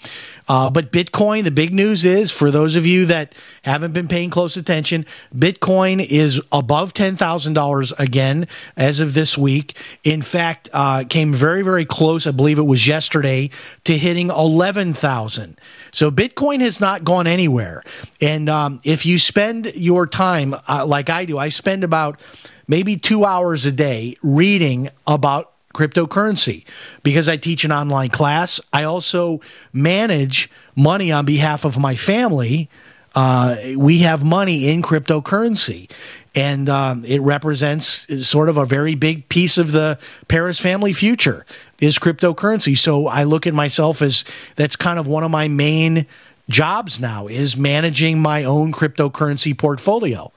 Uh, 0.49 0.67
but 0.67 0.91
Bitcoin, 0.91 1.43
the 1.43 1.51
big 1.51 1.73
news 1.73 2.03
is 2.03 2.31
for 2.31 2.49
those 2.49 2.75
of 2.75 2.83
you 2.83 3.05
that 3.05 3.33
haven't 3.61 3.93
been 3.93 4.07
paying 4.07 4.31
close 4.31 4.57
attention, 4.57 5.05
Bitcoin 5.33 6.03
is 6.03 6.41
above 6.51 6.93
$10,000 6.95 7.99
again 7.99 8.47
as 8.75 8.99
of 8.99 9.13
this 9.13 9.37
week. 9.37 9.77
In 10.03 10.23
fact, 10.23 10.67
uh, 10.73 11.03
came 11.07 11.35
very, 11.35 11.61
very 11.61 11.85
close, 11.85 12.25
I 12.25 12.31
believe 12.31 12.57
it 12.57 12.63
was 12.63 12.87
yesterday, 12.87 13.51
to 13.83 13.95
hitting 13.95 14.31
11,000. 14.31 15.59
So 15.91 16.09
Bitcoin 16.09 16.61
has 16.61 16.79
not 16.79 17.03
gone 17.03 17.27
anywhere. 17.27 17.83
And 18.19 18.49
um, 18.49 18.79
if 18.83 19.05
you 19.05 19.19
spend 19.19 19.67
your 19.75 20.07
time 20.07 20.55
uh, 20.67 20.83
like 20.85 21.11
I 21.11 21.25
do, 21.25 21.37
I 21.37 21.49
spend 21.49 21.83
about 21.83 22.19
maybe 22.67 22.95
two 22.95 23.23
hours 23.23 23.67
a 23.67 23.71
day 23.71 24.17
reading 24.23 24.89
about 25.05 25.53
cryptocurrency 25.73 26.63
because 27.03 27.29
I 27.29 27.37
teach 27.37 27.63
an 27.63 27.71
online 27.71 28.09
class. 28.09 28.59
I 28.73 28.83
also 28.83 29.41
manage 29.73 30.49
money 30.75 31.11
on 31.11 31.25
behalf 31.25 31.65
of 31.65 31.77
my 31.77 31.95
family. 31.95 32.69
Uh, 33.15 33.55
we 33.75 33.99
have 33.99 34.23
money 34.23 34.69
in 34.69 34.81
cryptocurrency, 34.81 35.89
and 36.35 36.69
um, 36.69 37.03
it 37.05 37.21
represents 37.21 38.05
sort 38.27 38.49
of 38.49 38.57
a 38.57 38.65
very 38.65 38.95
big 38.95 39.27
piece 39.29 39.57
of 39.57 39.71
the 39.71 39.97
Paris 40.27 40.59
family 40.59 40.93
future 40.93 41.45
is 41.81 41.97
cryptocurrency. 41.97 42.77
So 42.77 43.07
I 43.07 43.23
look 43.23 43.47
at 43.47 43.53
myself 43.53 44.01
as 44.01 44.23
that's 44.55 44.75
kind 44.75 44.99
of 44.99 45.07
one 45.07 45.23
of 45.23 45.31
my 45.31 45.47
main 45.47 46.05
jobs 46.49 46.99
now 46.99 47.27
is 47.27 47.55
managing 47.55 48.19
my 48.19 48.43
own 48.43 48.71
cryptocurrency 48.71 49.57
portfolio. 49.57 50.31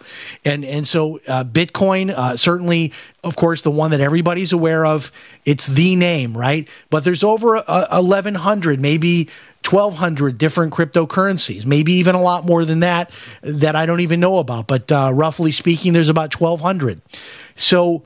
And 0.45 0.65
and 0.65 0.87
so 0.87 1.19
uh, 1.27 1.45
bitcoin 1.45 2.11
uh, 2.11 2.37
certainly 2.37 2.93
of 3.25 3.35
course 3.37 3.63
the 3.63 3.71
one 3.71 3.91
that 3.91 4.01
everybody's 4.01 4.53
aware 4.53 4.85
of 4.85 5.11
it's 5.45 5.67
the 5.67 5.97
name 5.97 6.37
right? 6.37 6.69
But 6.91 7.05
there's 7.05 7.25
over 7.25 7.57
uh, 7.57 7.89
1100 7.91 8.79
maybe 8.79 9.29
1200 9.65 10.39
different 10.39 10.73
cryptocurrencies 10.73 11.65
maybe 11.65 11.95
even 11.95 12.15
a 12.15 12.21
lot 12.21 12.45
more 12.45 12.65
than 12.65 12.81
that 12.81 13.11
that 13.43 13.75
i 13.75 13.87
don't 13.87 14.01
even 14.01 14.21
know 14.21 14.39
about. 14.39 14.67
But 14.67 14.93
uh, 14.93 15.11
roughly 15.15 15.51
speaking 15.51 15.93
there's 15.93 16.09
about 16.11 16.39
1200 16.39 17.01
so 17.57 18.03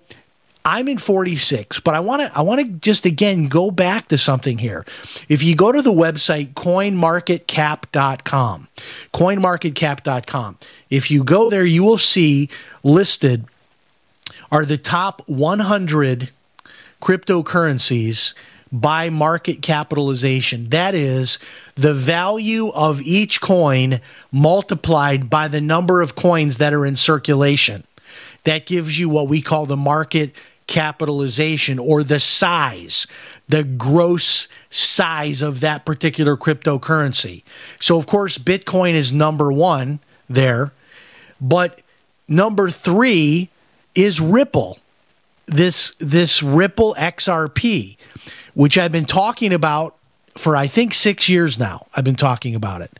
I'm 0.66 0.86
in 0.88 0.98
46, 0.98 1.80
but 1.80 1.94
I 1.94 2.00
want 2.00 2.20
to 2.22 2.36
I 2.36 2.42
want 2.42 2.60
to 2.60 2.66
just 2.66 3.06
again 3.06 3.46
go 3.46 3.70
back 3.70 4.08
to 4.08 4.18
something 4.18 4.58
here. 4.58 4.84
If 5.28 5.44
you 5.44 5.54
go 5.54 5.70
to 5.70 5.80
the 5.80 5.92
website 5.92 6.54
coinmarketcap.com, 6.54 8.68
coinmarketcap.com, 9.14 10.58
if 10.90 11.08
you 11.08 11.22
go 11.22 11.48
there 11.50 11.64
you 11.64 11.84
will 11.84 11.98
see 11.98 12.48
listed 12.82 13.44
are 14.50 14.64
the 14.64 14.76
top 14.76 15.22
100 15.28 16.30
cryptocurrencies 17.00 18.34
by 18.72 19.08
market 19.08 19.62
capitalization. 19.62 20.70
That 20.70 20.96
is 20.96 21.38
the 21.76 21.94
value 21.94 22.70
of 22.70 23.00
each 23.02 23.40
coin 23.40 24.00
multiplied 24.32 25.30
by 25.30 25.46
the 25.46 25.60
number 25.60 26.02
of 26.02 26.16
coins 26.16 26.58
that 26.58 26.74
are 26.74 26.84
in 26.84 26.96
circulation. 26.96 27.84
That 28.42 28.66
gives 28.66 28.98
you 28.98 29.08
what 29.08 29.28
we 29.28 29.40
call 29.40 29.66
the 29.66 29.76
market 29.76 30.32
capitalization 30.66 31.78
or 31.78 32.02
the 32.02 32.20
size, 32.20 33.06
the 33.48 33.62
gross 33.62 34.48
size 34.70 35.42
of 35.42 35.60
that 35.60 35.84
particular 35.84 36.36
cryptocurrency. 36.36 37.42
So, 37.80 37.96
of 37.98 38.06
course, 38.06 38.38
Bitcoin 38.38 38.94
is 38.94 39.12
number 39.12 39.52
one 39.52 40.00
there, 40.28 40.72
but 41.40 41.80
number 42.28 42.70
three 42.70 43.48
is 43.94 44.20
Ripple. 44.20 44.78
This 45.46 45.94
this 45.98 46.42
Ripple 46.42 46.96
XRP, 46.98 47.96
which 48.54 48.76
I've 48.76 48.90
been 48.90 49.04
talking 49.04 49.52
about 49.52 49.96
for 50.36 50.56
I 50.56 50.66
think 50.66 50.92
six 50.92 51.28
years 51.28 51.58
now. 51.58 51.86
I've 51.94 52.04
been 52.04 52.16
talking 52.16 52.54
about 52.54 52.82
it. 52.82 52.98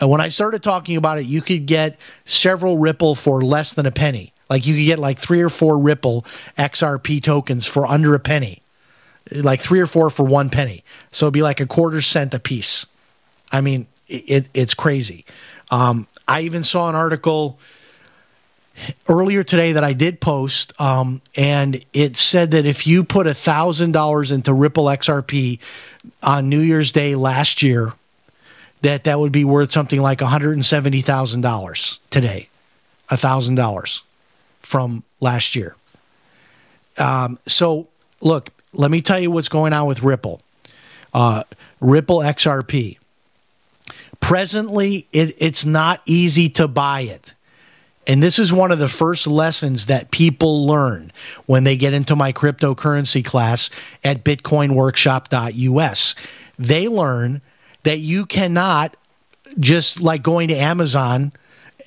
And 0.00 0.10
when 0.10 0.20
I 0.20 0.28
started 0.28 0.62
talking 0.62 0.96
about 0.96 1.18
it, 1.18 1.26
you 1.26 1.40
could 1.40 1.64
get 1.66 1.96
several 2.24 2.78
Ripple 2.78 3.14
for 3.14 3.42
less 3.42 3.72
than 3.72 3.86
a 3.86 3.90
penny. 3.90 4.32
Like 4.48 4.66
you 4.66 4.74
could 4.74 4.84
get 4.84 4.98
like 4.98 5.18
three 5.18 5.42
or 5.42 5.48
four 5.48 5.78
Ripple 5.78 6.24
XRP 6.56 7.22
tokens 7.22 7.66
for 7.66 7.86
under 7.86 8.14
a 8.14 8.20
penny, 8.20 8.62
like 9.32 9.60
three 9.60 9.80
or 9.80 9.86
four 9.86 10.10
for 10.10 10.24
one 10.24 10.50
penny. 10.50 10.84
So 11.10 11.26
it'd 11.26 11.34
be 11.34 11.42
like 11.42 11.60
a 11.60 11.66
quarter 11.66 12.00
cent 12.00 12.34
a 12.34 12.38
piece. 12.38 12.86
I 13.50 13.60
mean, 13.60 13.86
it, 14.08 14.48
it's 14.54 14.74
crazy. 14.74 15.24
Um, 15.70 16.06
I 16.28 16.42
even 16.42 16.62
saw 16.62 16.88
an 16.88 16.94
article 16.94 17.58
earlier 19.08 19.42
today 19.42 19.72
that 19.72 19.82
I 19.82 19.94
did 19.94 20.20
post, 20.20 20.78
um, 20.80 21.22
and 21.34 21.84
it 21.92 22.16
said 22.16 22.52
that 22.52 22.66
if 22.66 22.86
you 22.86 23.04
put 23.04 23.26
thousand 23.36 23.92
dollars 23.92 24.30
into 24.30 24.52
Ripple 24.52 24.84
XRP 24.84 25.58
on 26.22 26.48
New 26.48 26.60
Year's 26.60 26.92
Day 26.92 27.14
last 27.16 27.62
year, 27.62 27.94
that 28.82 29.04
that 29.04 29.18
would 29.18 29.32
be 29.32 29.44
worth 29.44 29.72
something 29.72 30.00
like 30.00 30.20
one 30.20 30.30
hundred 30.30 30.52
and 30.52 30.64
seventy 30.64 31.00
thousand 31.00 31.40
dollars 31.40 31.98
today, 32.10 32.48
thousand 33.08 33.56
dollars 33.56 34.02
from 34.66 35.04
last 35.20 35.54
year. 35.54 35.76
Um, 36.98 37.38
so, 37.46 37.86
look, 38.20 38.50
let 38.72 38.90
me 38.90 39.00
tell 39.00 39.20
you 39.20 39.30
what's 39.30 39.48
going 39.48 39.72
on 39.72 39.86
with 39.86 40.02
Ripple. 40.02 40.42
Uh, 41.14 41.44
Ripple 41.80 42.18
XRP. 42.18 42.98
Presently, 44.18 45.06
it, 45.12 45.36
it's 45.38 45.64
not 45.64 46.02
easy 46.04 46.48
to 46.50 46.66
buy 46.66 47.02
it. 47.02 47.34
And 48.08 48.22
this 48.22 48.38
is 48.38 48.52
one 48.52 48.70
of 48.72 48.78
the 48.78 48.88
first 48.88 49.26
lessons 49.26 49.86
that 49.86 50.10
people 50.10 50.66
learn 50.66 51.12
when 51.46 51.64
they 51.64 51.76
get 51.76 51.92
into 51.92 52.16
my 52.16 52.32
cryptocurrency 52.32 53.24
class 53.24 53.70
at 54.02 54.24
bitcoinworkshop.us. 54.24 56.14
They 56.58 56.88
learn 56.88 57.40
that 57.82 57.98
you 57.98 58.26
cannot 58.26 58.96
just 59.60 60.00
like 60.00 60.22
going 60.22 60.48
to 60.48 60.54
Amazon 60.54 61.32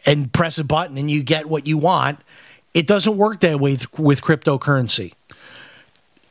and 0.06 0.32
press 0.32 0.58
a 0.58 0.64
button 0.64 0.98
and 0.98 1.12
you 1.12 1.24
get 1.24 1.48
what 1.48 1.68
you 1.68 1.78
want 1.78 2.20
it 2.74 2.88
doesn't 2.88 3.18
work 3.18 3.40
that 3.42 3.60
way 3.60 3.78
with 3.98 4.22
cryptocurrency. 4.22 5.14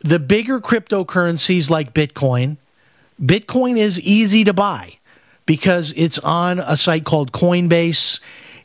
The 0.00 0.18
bigger 0.18 0.60
cryptocurrencies 0.60 1.70
like 1.70 1.92
Bitcoin, 1.92 2.56
Bitcoin 3.20 3.76
is 3.76 4.00
easy 4.00 4.44
to 4.44 4.52
buy 4.52 4.98
because 5.46 5.92
it's 5.96 6.18
on 6.20 6.60
a 6.60 6.76
site 6.76 7.04
called 7.04 7.32
Coinbase 7.32 8.20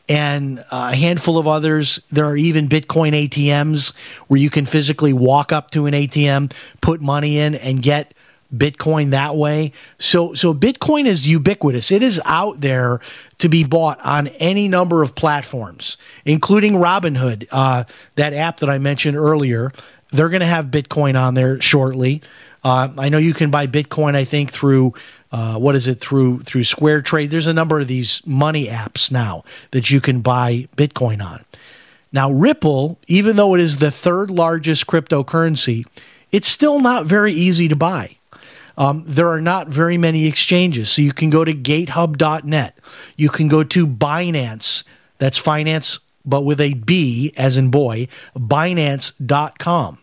and 0.08 0.64
a 0.70 0.94
handful 0.94 1.38
of 1.38 1.46
others. 1.46 2.00
There 2.10 2.26
are 2.26 2.36
even 2.36 2.68
Bitcoin 2.68 3.28
ATMs 3.28 3.94
where 4.28 4.38
you 4.38 4.50
can 4.50 4.66
physically 4.66 5.12
walk 5.12 5.50
up 5.50 5.70
to 5.72 5.86
an 5.86 5.94
ATM, 5.94 6.52
put 6.80 7.00
money 7.00 7.38
in, 7.38 7.54
and 7.54 7.82
get 7.82 8.14
Bitcoin 8.56 9.10
that 9.10 9.36
way. 9.36 9.72
So 9.98 10.34
so 10.34 10.54
Bitcoin 10.54 11.06
is 11.06 11.26
ubiquitous. 11.26 11.90
It 11.90 12.02
is 12.02 12.20
out 12.24 12.60
there 12.60 13.00
to 13.38 13.48
be 13.48 13.64
bought 13.64 14.00
on 14.04 14.28
any 14.28 14.68
number 14.68 15.02
of 15.02 15.14
platforms, 15.14 15.96
including 16.24 16.74
Robinhood, 16.74 17.46
uh, 17.50 17.84
that 18.16 18.32
app 18.32 18.60
that 18.60 18.70
I 18.70 18.78
mentioned 18.78 19.16
earlier. 19.16 19.72
They're 20.10 20.28
going 20.28 20.40
to 20.40 20.46
have 20.46 20.66
Bitcoin 20.66 21.20
on 21.20 21.34
there 21.34 21.60
shortly. 21.60 22.22
Uh, 22.62 22.88
I 22.96 23.08
know 23.08 23.18
you 23.18 23.34
can 23.34 23.50
buy 23.50 23.66
Bitcoin. 23.66 24.14
I 24.14 24.24
think 24.24 24.52
through 24.52 24.94
uh, 25.34 25.58
what 25.58 25.74
is 25.74 25.88
it 25.88 26.00
through 26.00 26.40
through 26.42 26.62
Square 26.62 27.02
Trade. 27.02 27.30
There's 27.30 27.48
a 27.48 27.52
number 27.52 27.80
of 27.80 27.88
these 27.88 28.24
money 28.24 28.66
apps 28.68 29.10
now 29.10 29.42
that 29.72 29.90
you 29.90 30.00
can 30.00 30.20
buy 30.20 30.68
Bitcoin 30.76 31.24
on. 31.24 31.44
Now 32.12 32.30
Ripple, 32.30 33.00
even 33.08 33.34
though 33.34 33.54
it 33.54 33.60
is 33.60 33.78
the 33.78 33.90
third 33.90 34.30
largest 34.30 34.86
cryptocurrency, 34.86 35.84
it's 36.30 36.46
still 36.46 36.80
not 36.80 37.06
very 37.06 37.32
easy 37.32 37.66
to 37.66 37.74
buy. 37.74 38.16
Um, 38.76 39.04
there 39.06 39.28
are 39.28 39.40
not 39.40 39.68
very 39.68 39.98
many 39.98 40.26
exchanges. 40.26 40.90
So 40.90 41.02
you 41.02 41.12
can 41.12 41.30
go 41.30 41.44
to 41.44 41.54
gatehub.net. 41.54 42.78
You 43.16 43.28
can 43.28 43.48
go 43.48 43.62
to 43.64 43.86
Binance, 43.86 44.84
that's 45.18 45.38
finance, 45.38 46.00
but 46.24 46.42
with 46.42 46.60
a 46.60 46.74
B 46.74 47.32
as 47.36 47.56
in 47.56 47.70
boy, 47.70 48.08
binance.com. 48.36 49.98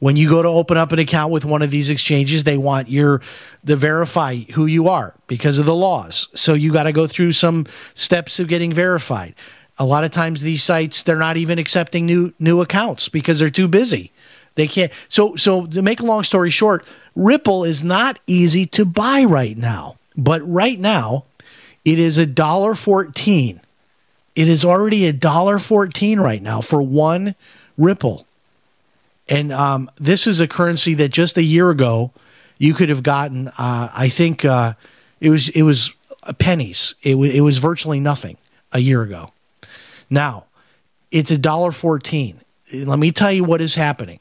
When 0.00 0.16
you 0.16 0.28
go 0.28 0.42
to 0.42 0.48
open 0.48 0.76
up 0.76 0.92
an 0.92 0.98
account 0.98 1.32
with 1.32 1.44
one 1.44 1.62
of 1.62 1.70
these 1.70 1.88
exchanges, 1.88 2.44
they 2.44 2.58
want 2.58 2.90
your 2.90 3.22
to 3.64 3.76
verify 3.76 4.36
who 4.52 4.66
you 4.66 4.88
are 4.88 5.14
because 5.28 5.58
of 5.58 5.66
the 5.66 5.74
laws. 5.74 6.28
So 6.34 6.52
you 6.52 6.72
got 6.72 6.82
to 6.82 6.92
go 6.92 7.06
through 7.06 7.32
some 7.32 7.66
steps 7.94 8.38
of 8.38 8.48
getting 8.48 8.72
verified. 8.72 9.34
A 9.78 9.84
lot 9.84 10.04
of 10.04 10.10
times 10.10 10.42
these 10.42 10.62
sites 10.62 11.02
they're 11.02 11.16
not 11.16 11.36
even 11.36 11.58
accepting 11.58 12.06
new 12.06 12.34
new 12.38 12.60
accounts 12.60 13.08
because 13.08 13.38
they're 13.38 13.50
too 13.50 13.66
busy. 13.66 14.12
They 14.54 14.68
can't. 14.68 14.92
So 15.08 15.36
so 15.36 15.66
to 15.66 15.82
make 15.82 16.00
a 16.00 16.06
long 16.06 16.22
story 16.22 16.50
short, 16.50 16.86
Ripple 17.16 17.64
is 17.64 17.82
not 17.82 18.18
easy 18.26 18.66
to 18.66 18.84
buy 18.84 19.24
right 19.24 19.56
now. 19.56 19.96
But 20.16 20.48
right 20.48 20.78
now, 20.78 21.24
it 21.84 21.98
is 21.98 22.18
a 22.18 22.26
dollar 22.26 22.74
fourteen. 22.74 23.60
It 24.36 24.48
is 24.48 24.64
already 24.64 25.06
a 25.06 25.12
dollar 25.12 25.58
fourteen 25.58 26.20
right 26.20 26.42
now 26.42 26.60
for 26.60 26.82
one 26.82 27.34
Ripple. 27.76 28.26
And 29.28 29.52
um, 29.52 29.90
this 29.96 30.26
is 30.26 30.38
a 30.38 30.46
currency 30.46 30.94
that 30.94 31.08
just 31.08 31.36
a 31.36 31.42
year 31.42 31.70
ago 31.70 32.12
you 32.58 32.74
could 32.74 32.90
have 32.90 33.02
gotten. 33.02 33.48
Uh, 33.48 33.90
I 33.92 34.08
think 34.08 34.44
uh, 34.44 34.74
it 35.20 35.30
was 35.30 35.48
it 35.48 35.62
was 35.62 35.92
pennies. 36.38 36.94
It, 37.02 37.12
w- 37.12 37.32
it 37.32 37.40
was 37.40 37.58
virtually 37.58 38.00
nothing 38.00 38.36
a 38.72 38.78
year 38.78 39.02
ago. 39.02 39.32
Now 40.10 40.44
it's 41.10 41.30
a 41.30 41.38
dollar 41.38 41.72
fourteen. 41.72 42.40
Let 42.72 42.98
me 42.98 43.12
tell 43.12 43.32
you 43.32 43.44
what 43.44 43.60
is 43.60 43.74
happening, 43.74 44.20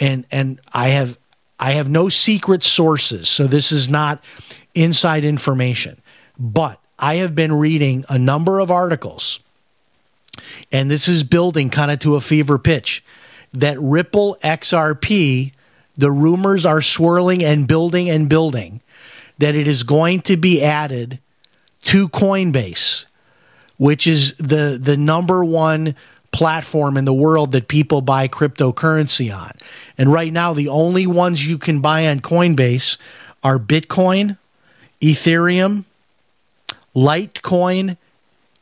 and 0.00 0.24
and 0.30 0.60
I 0.72 0.88
have 0.88 1.18
I 1.58 1.72
have 1.72 1.88
no 1.88 2.08
secret 2.08 2.62
sources, 2.62 3.28
so 3.28 3.46
this 3.46 3.72
is 3.72 3.88
not 3.88 4.22
inside 4.74 5.24
information. 5.24 6.00
But 6.38 6.80
I 6.98 7.16
have 7.16 7.34
been 7.34 7.52
reading 7.52 8.04
a 8.08 8.18
number 8.18 8.60
of 8.60 8.70
articles, 8.70 9.40
and 10.70 10.90
this 10.90 11.08
is 11.08 11.22
building 11.22 11.70
kind 11.70 11.90
of 11.90 11.98
to 12.00 12.14
a 12.14 12.20
fever 12.20 12.58
pitch 12.58 13.04
that 13.52 13.78
Ripple 13.80 14.36
XRP, 14.42 15.52
the 15.96 16.10
rumors 16.10 16.66
are 16.66 16.82
swirling 16.82 17.42
and 17.44 17.66
building 17.66 18.08
and 18.10 18.28
building 18.28 18.80
that 19.38 19.54
it 19.54 19.68
is 19.68 19.82
going 19.82 20.20
to 20.22 20.36
be 20.36 20.62
added 20.62 21.18
to 21.82 22.08
Coinbase, 22.08 23.06
which 23.76 24.06
is 24.06 24.34
the 24.34 24.78
the 24.80 24.96
number 24.96 25.44
one 25.44 25.94
platform 26.38 26.96
in 26.96 27.04
the 27.04 27.12
world 27.12 27.50
that 27.50 27.66
people 27.66 28.00
buy 28.00 28.28
cryptocurrency 28.28 29.36
on. 29.36 29.50
And 29.98 30.12
right 30.12 30.32
now 30.32 30.54
the 30.54 30.68
only 30.68 31.04
ones 31.04 31.44
you 31.44 31.58
can 31.58 31.80
buy 31.80 32.06
on 32.06 32.20
Coinbase 32.20 32.96
are 33.42 33.58
Bitcoin, 33.58 34.38
Ethereum, 35.02 35.84
Litecoin, 36.94 37.96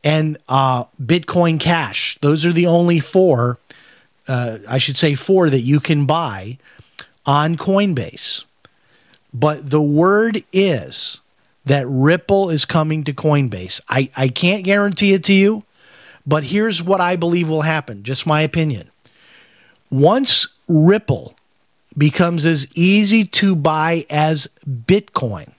and 0.02 0.38
uh, 0.48 0.84
Bitcoin 0.98 1.60
Cash. 1.60 2.16
Those 2.22 2.46
are 2.46 2.52
the 2.52 2.66
only 2.66 2.98
four, 2.98 3.58
uh, 4.26 4.56
I 4.66 4.78
should 4.78 4.96
say, 4.96 5.14
four 5.14 5.50
that 5.50 5.60
you 5.60 5.78
can 5.78 6.06
buy 6.06 6.56
on 7.26 7.58
Coinbase. 7.58 8.44
But 9.34 9.68
the 9.68 9.82
word 9.82 10.42
is 10.50 11.20
that 11.66 11.86
Ripple 11.86 12.48
is 12.48 12.64
coming 12.64 13.04
to 13.04 13.12
Coinbase. 13.12 13.82
I, 13.90 14.08
I 14.16 14.28
can't 14.28 14.64
guarantee 14.64 15.12
it 15.12 15.24
to 15.24 15.34
you, 15.34 15.64
but 16.26 16.44
here's 16.44 16.82
what 16.82 17.00
I 17.00 17.16
believe 17.16 17.48
will 17.48 17.62
happen, 17.62 18.02
just 18.02 18.26
my 18.26 18.42
opinion. 18.42 18.90
Once 19.90 20.48
Ripple 20.68 21.34
becomes 21.96 22.44
as 22.44 22.66
easy 22.74 23.24
to 23.24 23.54
buy 23.54 24.04
as 24.10 24.48
Bitcoin, 24.68 25.52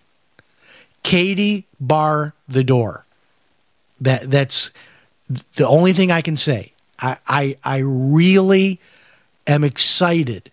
Katie 1.03 1.65
bar 1.79 2.33
the 2.47 2.63
door. 2.63 3.05
That 4.01 4.29
that's 4.29 4.71
the 5.55 5.67
only 5.67 5.93
thing 5.93 6.11
I 6.11 6.21
can 6.21 6.37
say. 6.37 6.73
I 6.99 7.17
I, 7.27 7.57
I 7.63 7.77
really 7.77 8.79
am 9.47 9.63
excited 9.63 10.51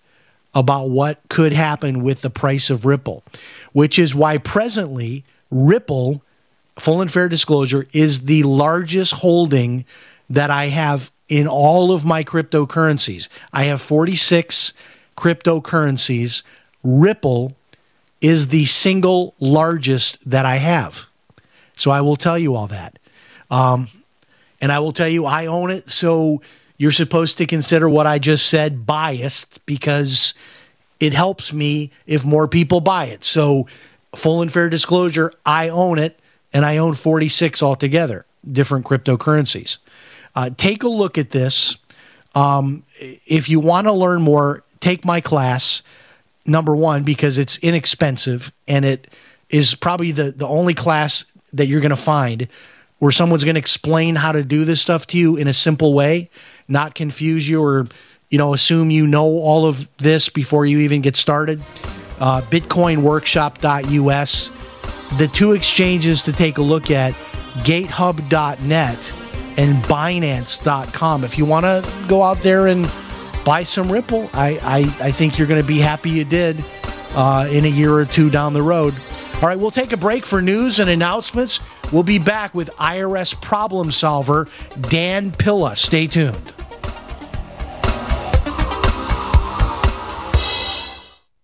about 0.55 0.89
what 0.89 1.21
could 1.29 1.53
happen 1.53 2.03
with 2.03 2.23
the 2.23 2.31
price 2.31 2.71
of 2.71 2.87
Ripple, 2.87 3.25
which 3.73 3.99
is 3.99 4.15
why 4.15 4.39
presently 4.39 5.25
Ripple, 5.51 6.23
full 6.79 7.01
and 7.01 7.11
fair 7.11 7.29
disclosure, 7.29 7.87
is 7.93 8.23
the 8.23 8.43
largest 8.43 9.13
holding 9.13 9.85
that 10.31 10.51
I 10.51 10.67
have 10.67 11.11
in 11.29 11.47
all 11.47 11.93
of 11.93 12.05
my 12.05 12.25
cryptocurrencies. 12.25 13.29
I 13.53 13.65
have 13.65 13.81
46 13.81 14.73
cryptocurrencies. 15.17 16.43
Ripple 16.83 17.57
is 18.21 18.49
the 18.49 18.67
single 18.67 19.35
largest 19.39 20.19
that 20.29 20.45
I 20.45 20.57
have. 20.57 21.07
So 21.77 21.91
I 21.91 22.01
will 22.01 22.17
tell 22.17 22.39
you 22.39 22.55
all 22.55 22.67
that. 22.69 22.99
Um, 23.51 23.89
and 24.61 24.73
I 24.73 24.79
will 24.79 24.93
tell 24.93 25.09
you 25.09 25.27
I 25.27 25.47
own 25.47 25.71
it. 25.71 25.91
So 25.91 26.41
you're 26.79 26.93
supposed 26.93 27.39
to 27.39 27.47
consider 27.47 27.89
what 27.89 28.07
I 28.07 28.19
just 28.19 28.47
said 28.47 28.87
biased 28.87 29.65
because 29.67 30.35
it 31.01 31.13
helps 31.13 31.53
me 31.53 31.91
if 32.07 32.25
more 32.25 32.49
people 32.49 32.81
buy 32.81 33.07
it. 33.07 33.25
So, 33.25 33.67
full 34.15 34.43
and 34.43 34.53
fair 34.53 34.71
disclosure, 34.71 35.33
I 35.45 35.69
own 35.69 35.99
it 35.99 36.19
and 36.55 36.65
I 36.65 36.79
own 36.79 36.95
46 36.95 37.63
altogether, 37.63 38.25
different 38.51 38.87
cryptocurrencies. 38.87 39.79
Uh, 40.35 40.49
take 40.57 40.85
a 40.85 40.89
look 40.89 41.19
at 41.19 41.33
this. 41.33 41.77
Um, 42.35 42.85
if 43.27 43.49
you 43.49 43.61
want 43.61 43.87
to 43.87 43.93
learn 43.93 44.23
more, 44.23 44.63
take 44.81 45.05
my 45.05 45.21
class, 45.21 45.83
number 46.47 46.75
one, 46.75 47.05
because 47.05 47.37
it's 47.37 47.59
inexpensive 47.59 48.51
and 48.67 48.85
it 48.85 49.13
is 49.51 49.75
probably 49.75 50.13
the, 50.13 50.33
the 50.33 50.47
only 50.47 50.75
class 50.75 51.27
that 51.53 51.67
you're 51.67 51.81
going 51.81 51.91
to 51.91 51.97
find 51.97 52.49
where 52.99 53.13
someone's 53.13 53.45
going 53.45 53.55
to 53.55 53.61
explain 53.61 54.17
how 54.17 54.33
to 54.33 54.43
do 54.43 54.65
this 54.65 54.81
stuff 54.81 55.07
to 55.09 55.19
you 55.19 55.37
in 55.37 55.47
a 55.47 55.53
simple 55.53 55.93
way, 55.93 56.31
not 56.69 56.95
confuse 56.95 57.47
you 57.47 57.63
or 57.63 57.87
you 58.31 58.39
know 58.39 58.55
assume 58.55 58.91
you 58.91 59.07
know 59.07 59.27
all 59.27 59.67
of 59.67 59.87
this 59.99 60.31
before 60.31 60.65
you 60.65 60.79
even 60.79 61.03
get 61.03 61.15
started. 61.15 61.63
Uh, 62.19 62.41
BitcoinWorkshop.us. 62.43 64.64
The 65.19 65.29
two 65.29 65.53
exchanges 65.53 66.23
to 66.25 66.33
take 66.33 66.59
a 66.59 66.63
look 66.63 66.91
at: 66.91 67.13
GateHub.net 67.63 69.13
and 69.57 69.83
Binance.com. 69.85 71.25
If 71.25 71.39
you 71.39 71.45
want 71.45 71.65
to 71.65 71.89
go 72.09 72.23
out 72.23 72.39
there 72.41 72.67
and 72.67 72.91
buy 73.45 73.63
some 73.65 73.91
Ripple, 73.91 74.29
I 74.35 74.59
I, 74.63 75.07
I 75.07 75.13
think 75.13 75.39
you're 75.39 75.47
going 75.47 75.61
to 75.61 75.67
be 75.67 75.79
happy 75.79 76.11
you 76.11 76.25
did 76.25 76.63
uh, 77.15 77.49
in 77.51 77.65
a 77.65 77.69
year 77.69 77.95
or 77.95 78.05
two 78.05 78.31
down 78.31 78.53
the 78.53 78.63
road. 78.63 78.95
All 79.37 79.49
right, 79.49 79.59
we'll 79.59 79.71
take 79.71 79.93
a 79.93 79.97
break 79.97 80.25
for 80.25 80.41
news 80.41 80.79
and 80.79 80.89
announcements. 80.89 81.61
We'll 81.93 82.03
be 82.03 82.19
back 82.19 82.55
with 82.55 82.71
IRS 82.71 83.41
problem 83.41 83.91
solver 83.91 84.49
Dan 84.89 85.33
Pilla. 85.33 85.77
Stay 85.77 86.07
tuned. 86.07 86.54